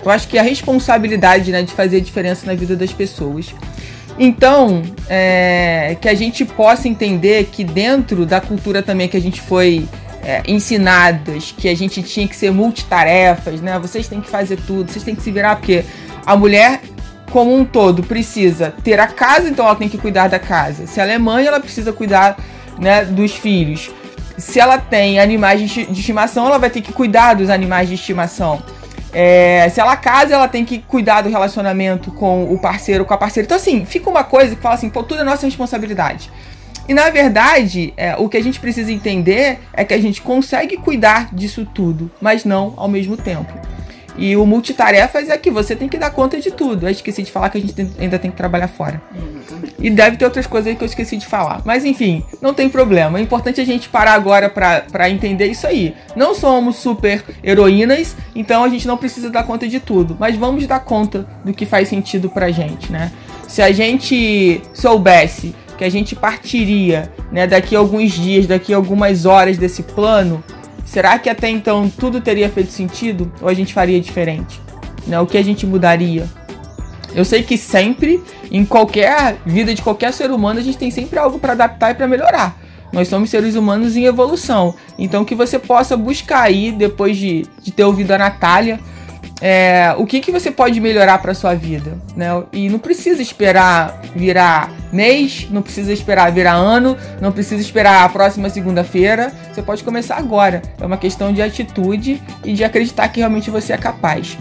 eu 0.04 0.10
acho 0.10 0.28
que 0.28 0.38
a 0.38 0.42
responsabilidade 0.42 1.50
né, 1.52 1.62
de 1.62 1.72
fazer 1.72 1.98
a 1.98 2.00
diferença 2.00 2.46
na 2.46 2.54
vida 2.54 2.76
das 2.76 2.92
pessoas. 2.92 3.54
Então, 4.18 4.82
é, 5.08 5.96
que 6.00 6.08
a 6.08 6.14
gente 6.14 6.44
possa 6.44 6.86
entender 6.86 7.48
que 7.50 7.64
dentro 7.64 8.26
da 8.26 8.40
cultura 8.40 8.82
também 8.82 9.08
que 9.08 9.16
a 9.16 9.20
gente 9.20 9.40
foi 9.40 9.88
é, 10.22 10.42
ensinadas, 10.46 11.52
que 11.56 11.68
a 11.68 11.76
gente 11.76 12.02
tinha 12.02 12.26
que 12.28 12.36
ser 12.36 12.50
multitarefas, 12.50 13.60
né? 13.60 13.78
Vocês 13.78 14.06
têm 14.08 14.20
que 14.20 14.30
fazer 14.30 14.56
tudo, 14.56 14.90
vocês 14.90 15.04
têm 15.04 15.14
que 15.14 15.22
se 15.22 15.30
virar, 15.30 15.56
porque 15.56 15.84
a 16.24 16.36
mulher 16.36 16.80
como 17.32 17.56
um 17.56 17.64
todo 17.64 18.02
precisa 18.02 18.74
ter 18.84 19.00
a 19.00 19.06
casa, 19.06 19.48
então 19.48 19.64
ela 19.64 19.74
tem 19.74 19.88
que 19.88 19.96
cuidar 19.96 20.28
da 20.28 20.38
casa. 20.38 20.86
Se 20.86 21.00
ela 21.00 21.10
é 21.10 21.18
mãe, 21.18 21.46
ela 21.46 21.58
precisa 21.58 21.92
cuidar 21.92 22.36
né, 22.78 23.06
dos 23.06 23.32
filhos. 23.32 23.90
Se 24.36 24.60
ela 24.60 24.76
tem 24.76 25.18
animais 25.18 25.70
de 25.70 25.80
estimação, 25.92 26.46
ela 26.46 26.58
vai 26.58 26.68
ter 26.68 26.82
que 26.82 26.92
cuidar 26.92 27.34
dos 27.34 27.48
animais 27.48 27.88
de 27.88 27.94
estimação. 27.94 28.62
É, 29.14 29.68
se 29.70 29.80
ela 29.80 29.96
casa, 29.96 30.34
ela 30.34 30.48
tem 30.48 30.64
que 30.64 30.78
cuidar 30.78 31.22
do 31.22 31.30
relacionamento 31.30 32.10
com 32.12 32.52
o 32.52 32.58
parceiro, 32.58 33.04
com 33.04 33.14
a 33.14 33.18
parceira. 33.18 33.46
Então, 33.46 33.56
assim, 33.56 33.84
fica 33.84 34.08
uma 34.08 34.24
coisa 34.24 34.54
que 34.54 34.62
fala 34.62 34.74
assim, 34.74 34.90
pô, 34.90 35.02
tudo 35.02 35.22
é 35.22 35.24
nossa 35.24 35.46
responsabilidade. 35.46 36.30
E 36.88 36.94
na 36.94 37.10
verdade, 37.10 37.92
é, 37.96 38.16
o 38.16 38.28
que 38.28 38.36
a 38.36 38.42
gente 38.42 38.58
precisa 38.58 38.90
entender 38.90 39.60
é 39.72 39.84
que 39.84 39.94
a 39.94 40.00
gente 40.00 40.20
consegue 40.20 40.76
cuidar 40.76 41.32
disso 41.32 41.66
tudo, 41.72 42.10
mas 42.20 42.44
não 42.44 42.74
ao 42.76 42.88
mesmo 42.88 43.16
tempo. 43.16 43.52
E 44.16 44.36
o 44.36 44.44
multitarefas 44.44 45.28
é 45.28 45.38
que 45.38 45.50
você 45.50 45.74
tem 45.74 45.88
que 45.88 45.96
dar 45.96 46.10
conta 46.10 46.38
de 46.38 46.50
tudo. 46.50 46.86
Eu 46.86 46.90
esqueci 46.90 47.22
de 47.22 47.32
falar 47.32 47.48
que 47.48 47.58
a 47.58 47.60
gente 47.60 47.72
tem, 47.72 47.90
ainda 47.98 48.18
tem 48.18 48.30
que 48.30 48.36
trabalhar 48.36 48.68
fora. 48.68 49.00
E 49.78 49.88
deve 49.88 50.16
ter 50.16 50.24
outras 50.24 50.46
coisas 50.46 50.68
aí 50.68 50.76
que 50.76 50.82
eu 50.82 50.86
esqueci 50.86 51.16
de 51.16 51.26
falar. 51.26 51.62
Mas 51.64 51.84
enfim, 51.84 52.22
não 52.40 52.52
tem 52.52 52.68
problema. 52.68 53.18
É 53.18 53.22
importante 53.22 53.60
a 53.60 53.64
gente 53.64 53.88
parar 53.88 54.12
agora 54.12 54.50
para 54.50 55.08
entender 55.08 55.46
isso 55.46 55.66
aí. 55.66 55.94
Não 56.14 56.34
somos 56.34 56.76
super 56.76 57.24
heroínas, 57.42 58.14
então 58.34 58.62
a 58.62 58.68
gente 58.68 58.86
não 58.86 58.96
precisa 58.96 59.30
dar 59.30 59.44
conta 59.44 59.66
de 59.66 59.80
tudo. 59.80 60.16
Mas 60.18 60.36
vamos 60.36 60.66
dar 60.66 60.80
conta 60.80 61.26
do 61.44 61.54
que 61.54 61.64
faz 61.64 61.88
sentido 61.88 62.28
pra 62.28 62.50
gente, 62.50 62.92
né? 62.92 63.10
Se 63.48 63.60
a 63.60 63.72
gente 63.72 64.62
soubesse 64.72 65.54
que 65.82 65.86
a 65.86 65.90
gente 65.90 66.14
partiria 66.14 67.12
né, 67.32 67.44
daqui 67.44 67.74
a 67.74 67.80
alguns 67.80 68.12
dias, 68.12 68.46
daqui 68.46 68.72
a 68.72 68.76
algumas 68.76 69.26
horas 69.26 69.58
desse 69.58 69.82
plano, 69.82 70.40
será 70.84 71.18
que 71.18 71.28
até 71.28 71.48
então 71.48 71.90
tudo 71.90 72.20
teria 72.20 72.48
feito 72.48 72.70
sentido? 72.70 73.32
Ou 73.42 73.48
a 73.48 73.54
gente 73.54 73.74
faria 73.74 74.00
diferente? 74.00 74.60
Né? 75.08 75.18
O 75.18 75.26
que 75.26 75.36
a 75.36 75.42
gente 75.42 75.66
mudaria? 75.66 76.24
Eu 77.12 77.24
sei 77.24 77.42
que 77.42 77.58
sempre, 77.58 78.22
em 78.48 78.64
qualquer 78.64 79.38
vida 79.44 79.74
de 79.74 79.82
qualquer 79.82 80.12
ser 80.12 80.30
humano, 80.30 80.60
a 80.60 80.62
gente 80.62 80.78
tem 80.78 80.88
sempre 80.92 81.18
algo 81.18 81.40
para 81.40 81.50
adaptar 81.50 81.90
e 81.90 81.94
para 81.94 82.06
melhorar. 82.06 82.56
Nós 82.92 83.08
somos 83.08 83.28
seres 83.28 83.56
humanos 83.56 83.96
em 83.96 84.04
evolução. 84.04 84.76
Então 84.96 85.24
que 85.24 85.34
você 85.34 85.58
possa 85.58 85.96
buscar 85.96 86.42
aí, 86.42 86.70
depois 86.70 87.16
de, 87.16 87.44
de 87.60 87.72
ter 87.72 87.82
ouvido 87.82 88.12
a 88.12 88.18
Natália, 88.18 88.78
é, 89.40 89.92
o 89.98 90.06
que, 90.06 90.20
que 90.20 90.30
você 90.30 90.52
pode 90.52 90.78
melhorar 90.78 91.18
para 91.18 91.34
sua 91.34 91.56
vida, 91.56 91.98
né? 92.14 92.28
E 92.52 92.68
não 92.68 92.78
precisa 92.78 93.20
esperar 93.20 94.00
virar 94.14 94.70
mês, 94.92 95.48
não 95.50 95.62
precisa 95.62 95.92
esperar 95.92 96.30
virar 96.30 96.54
ano, 96.54 96.96
não 97.20 97.32
precisa 97.32 97.60
esperar 97.60 98.04
a 98.04 98.08
próxima 98.08 98.50
segunda-feira. 98.50 99.32
Você 99.52 99.62
pode 99.62 99.82
começar 99.82 100.16
agora. 100.16 100.62
É 100.80 100.86
uma 100.86 100.96
questão 100.96 101.32
de 101.32 101.40
atitude 101.40 102.22
e 102.44 102.52
de 102.52 102.64
acreditar 102.64 103.08
que 103.08 103.20
realmente 103.20 103.50
você 103.50 103.72
é 103.72 103.78
capaz. 103.78 104.36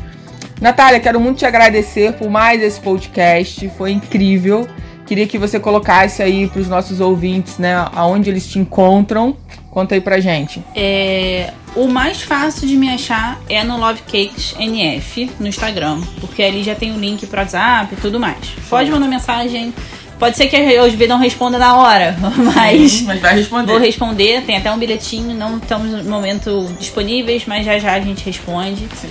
Natália, 0.60 1.00
quero 1.00 1.20
muito 1.20 1.40
te 1.40 1.46
agradecer 1.46 2.14
por 2.14 2.30
mais 2.30 2.62
esse 2.62 2.80
podcast, 2.80 3.68
foi 3.78 3.92
incrível. 3.92 4.68
Queria 5.08 5.26
que 5.28 5.38
você 5.38 5.60
colocasse 5.60 6.22
aí 6.22 6.48
para 6.48 6.62
os 6.62 6.70
nossos 6.70 7.02
ouvintes, 7.02 7.58
né, 7.58 7.86
aonde 7.94 8.30
eles 8.30 8.48
te 8.48 8.60
encontram. 8.60 9.36
Conta 9.72 9.96
aí 9.96 10.02
pra 10.02 10.20
gente. 10.20 10.64
É, 10.76 11.52
o 11.76 11.88
mais 11.88 12.22
fácil 12.22 12.68
de 12.68 12.76
me 12.76 12.90
achar 12.90 13.40
é 13.50 13.64
no 13.64 13.78
Love 13.78 14.02
Cakes 14.04 14.54
NF 14.60 15.32
no 15.40 15.48
Instagram, 15.48 16.02
porque 16.20 16.44
ali 16.44 16.62
já 16.62 16.76
tem 16.76 16.94
o 16.94 17.00
link 17.00 17.26
pro 17.26 17.40
WhatsApp 17.40 17.94
e 17.94 17.98
tudo 17.98 18.20
mais. 18.20 18.50
Pode 18.70 18.92
mandar 18.92 19.08
mensagem. 19.08 19.74
Pode 20.22 20.38
ser 20.38 20.46
que 20.50 20.56
eu 20.56 20.84
às 20.84 20.94
vezes 20.94 21.10
não 21.10 21.18
responda 21.18 21.58
na 21.58 21.76
hora, 21.78 22.16
mas, 22.54 22.92
Sim, 22.92 23.06
mas 23.06 23.20
vai 23.20 23.34
responder. 23.34 23.72
vou 23.72 23.82
responder. 23.82 24.44
Tem 24.44 24.56
até 24.56 24.72
um 24.72 24.78
bilhetinho, 24.78 25.34
não 25.36 25.58
estamos 25.58 25.90
no 25.90 26.12
momento 26.12 26.72
disponíveis, 26.80 27.44
mas 27.48 27.66
já 27.66 27.80
já 27.80 27.94
a 27.94 28.00
gente 28.00 28.24
responde. 28.24 28.88
Sim. 29.02 29.10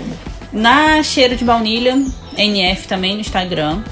Na 0.53 1.03
Cheiro 1.03 1.35
de 1.35 1.45
Baunilha, 1.45 2.01
NF 2.39 2.87
também 2.87 3.15
no 3.15 3.21
Instagram. 3.23 3.83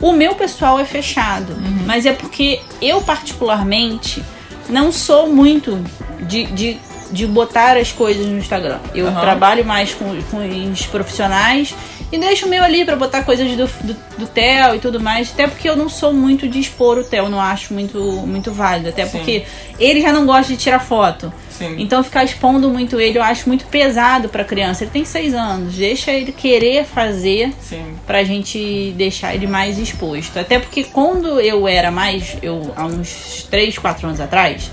O 0.00 0.12
meu 0.12 0.34
pessoal 0.36 0.78
é 0.78 0.86
fechado, 0.86 1.54
mas 1.84 2.06
é 2.06 2.14
porque 2.14 2.60
eu, 2.80 3.02
particularmente, 3.02 4.24
não 4.70 4.90
sou 4.90 5.28
muito 5.28 5.78
de, 6.22 6.46
de, 6.46 6.78
de 7.10 7.26
botar 7.26 7.76
as 7.76 7.92
coisas 7.92 8.26
no 8.26 8.38
Instagram. 8.38 8.78
Eu 8.94 9.08
Aham. 9.08 9.20
trabalho 9.20 9.66
mais 9.66 9.92
com, 9.92 10.16
com 10.30 10.38
os 10.72 10.86
profissionais 10.86 11.74
e 12.12 12.18
deixo 12.18 12.46
o 12.46 12.48
meu 12.48 12.62
ali 12.62 12.84
pra 12.84 12.96
botar 12.96 13.24
coisas 13.24 13.48
do, 13.56 13.66
do, 13.66 13.96
do 14.18 14.26
Theo 14.26 14.74
e 14.74 14.78
tudo 14.78 15.00
mais. 15.00 15.30
Até 15.32 15.46
porque 15.46 15.68
eu 15.68 15.76
não 15.76 15.88
sou 15.88 16.12
muito 16.12 16.48
de 16.48 16.60
expor 16.60 16.98
o 16.98 17.04
Theo, 17.04 17.28
não 17.28 17.40
acho 17.40 17.74
muito, 17.74 17.98
muito 17.98 18.52
válido. 18.52 18.90
Até 18.90 19.04
Sim. 19.04 19.18
porque 19.18 19.44
ele 19.78 20.00
já 20.00 20.12
não 20.12 20.24
gosta 20.26 20.52
de 20.52 20.58
tirar 20.58 20.78
foto. 20.78 21.32
Sim. 21.50 21.76
Então 21.78 22.02
ficar 22.02 22.24
expondo 22.24 22.68
muito 22.68 23.00
ele 23.00 23.18
eu 23.18 23.22
acho 23.22 23.48
muito 23.48 23.66
pesado 23.66 24.28
pra 24.28 24.44
criança. 24.44 24.84
Ele 24.84 24.90
tem 24.90 25.04
seis 25.04 25.34
anos, 25.34 25.74
deixa 25.74 26.12
ele 26.12 26.32
querer 26.32 26.84
fazer 26.84 27.52
Sim. 27.60 27.94
pra 28.06 28.22
gente 28.24 28.92
deixar 28.96 29.34
ele 29.34 29.46
mais 29.46 29.78
exposto. 29.78 30.38
Até 30.38 30.58
porque 30.58 30.84
quando 30.84 31.40
eu 31.40 31.66
era 31.66 31.90
mais, 31.90 32.36
eu 32.42 32.72
há 32.76 32.84
uns 32.86 33.46
3, 33.50 33.78
4 33.78 34.06
anos 34.06 34.20
atrás, 34.20 34.70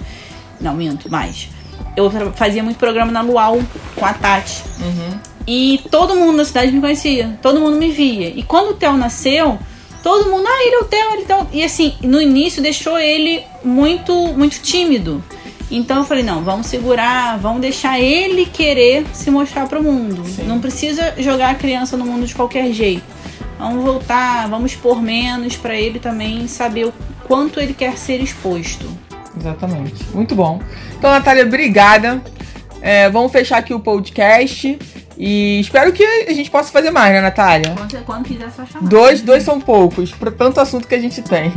não 0.59 0.73
minto, 0.75 1.09
mais. 1.09 1.49
Eu 1.95 2.11
fazia 2.35 2.63
muito 2.63 2.77
programa 2.77 3.11
na 3.11 3.21
Luau 3.21 3.59
com 3.95 4.05
a 4.05 4.13
Tati. 4.13 4.63
Uhum. 4.79 5.30
E 5.47 5.81
todo 5.89 6.15
mundo 6.15 6.37
na 6.37 6.45
cidade 6.45 6.71
me 6.71 6.79
conhecia, 6.79 7.37
todo 7.41 7.59
mundo 7.59 7.77
me 7.77 7.91
via. 7.91 8.29
E 8.29 8.43
quando 8.43 8.71
o 8.71 8.73
Theo 8.73 8.95
nasceu, 8.95 9.57
todo 10.03 10.29
mundo, 10.29 10.47
ah, 10.47 10.63
ele 10.63 10.75
é 10.75 10.79
o 10.79 10.85
Theo, 10.85 11.13
ele 11.13 11.21
é 11.21 11.23
o 11.23 11.25
Theo. 11.25 11.47
E 11.53 11.63
assim, 11.63 11.93
no 12.01 12.21
início 12.21 12.61
deixou 12.61 12.99
ele 12.99 13.43
muito, 13.63 14.13
muito 14.13 14.61
tímido. 14.61 15.23
Então 15.69 15.99
eu 15.99 16.03
falei, 16.03 16.23
não, 16.23 16.43
vamos 16.43 16.67
segurar, 16.67 17.39
vamos 17.39 17.61
deixar 17.61 17.99
ele 17.99 18.45
querer 18.45 19.05
se 19.13 19.31
mostrar 19.31 19.67
pro 19.67 19.81
mundo. 19.81 20.23
Sim. 20.27 20.43
Não 20.43 20.59
precisa 20.59 21.13
jogar 21.17 21.51
a 21.51 21.55
criança 21.55 21.95
no 21.95 22.05
mundo 22.05 22.25
de 22.25 22.35
qualquer 22.35 22.73
jeito. 22.73 23.03
Vamos 23.57 23.83
voltar, 23.83 24.49
vamos 24.49 24.71
expor 24.71 25.01
menos 25.01 25.55
pra 25.55 25.75
ele 25.75 25.97
também 25.97 26.47
saber 26.47 26.87
o 26.87 26.93
quanto 27.25 27.59
ele 27.59 27.73
quer 27.73 27.97
ser 27.97 28.21
exposto. 28.21 28.85
Exatamente. 29.37 30.03
Muito 30.13 30.35
bom. 30.35 30.59
Então, 30.97 31.09
Natália, 31.09 31.45
obrigada. 31.45 32.21
É, 32.81 33.09
vamos 33.09 33.31
fechar 33.31 33.59
aqui 33.59 33.73
o 33.73 33.79
podcast. 33.79 34.77
E 35.23 35.59
espero 35.59 35.93
que 35.93 36.03
a 36.03 36.33
gente 36.33 36.49
possa 36.49 36.71
fazer 36.71 36.89
mais, 36.89 37.13
né, 37.13 37.21
Natália? 37.21 37.75
Quando, 37.77 38.03
quando 38.05 38.25
quiser 38.25 38.49
só 38.49 38.65
chamar. 38.65 38.89
Dois, 38.89 39.21
dois 39.21 39.43
são 39.43 39.61
poucos, 39.61 40.11
para 40.11 40.31
tanto 40.31 40.59
assunto 40.59 40.87
que 40.87 40.95
a 40.95 40.99
gente 40.99 41.21
tem. 41.21 41.53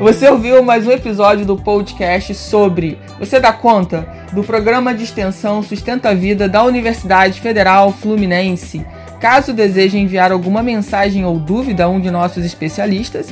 Você 0.00 0.28
ouviu 0.28 0.60
mais 0.64 0.88
um 0.88 0.90
episódio 0.90 1.46
do 1.46 1.56
podcast 1.56 2.34
sobre 2.34 2.98
Você 3.20 3.38
dá 3.38 3.52
conta? 3.52 4.12
Do 4.32 4.42
programa 4.42 4.92
de 4.92 5.04
extensão 5.04 5.62
Sustenta 5.62 6.08
a 6.08 6.14
Vida 6.14 6.48
da 6.48 6.64
Universidade 6.64 7.40
Federal 7.40 7.92
Fluminense. 7.92 8.84
Caso 9.20 9.52
deseje 9.52 9.98
enviar 9.98 10.32
alguma 10.32 10.64
mensagem 10.64 11.24
ou 11.24 11.38
dúvida 11.38 11.84
a 11.84 11.88
um 11.88 12.00
de 12.00 12.10
nossos 12.10 12.44
especialistas, 12.44 13.28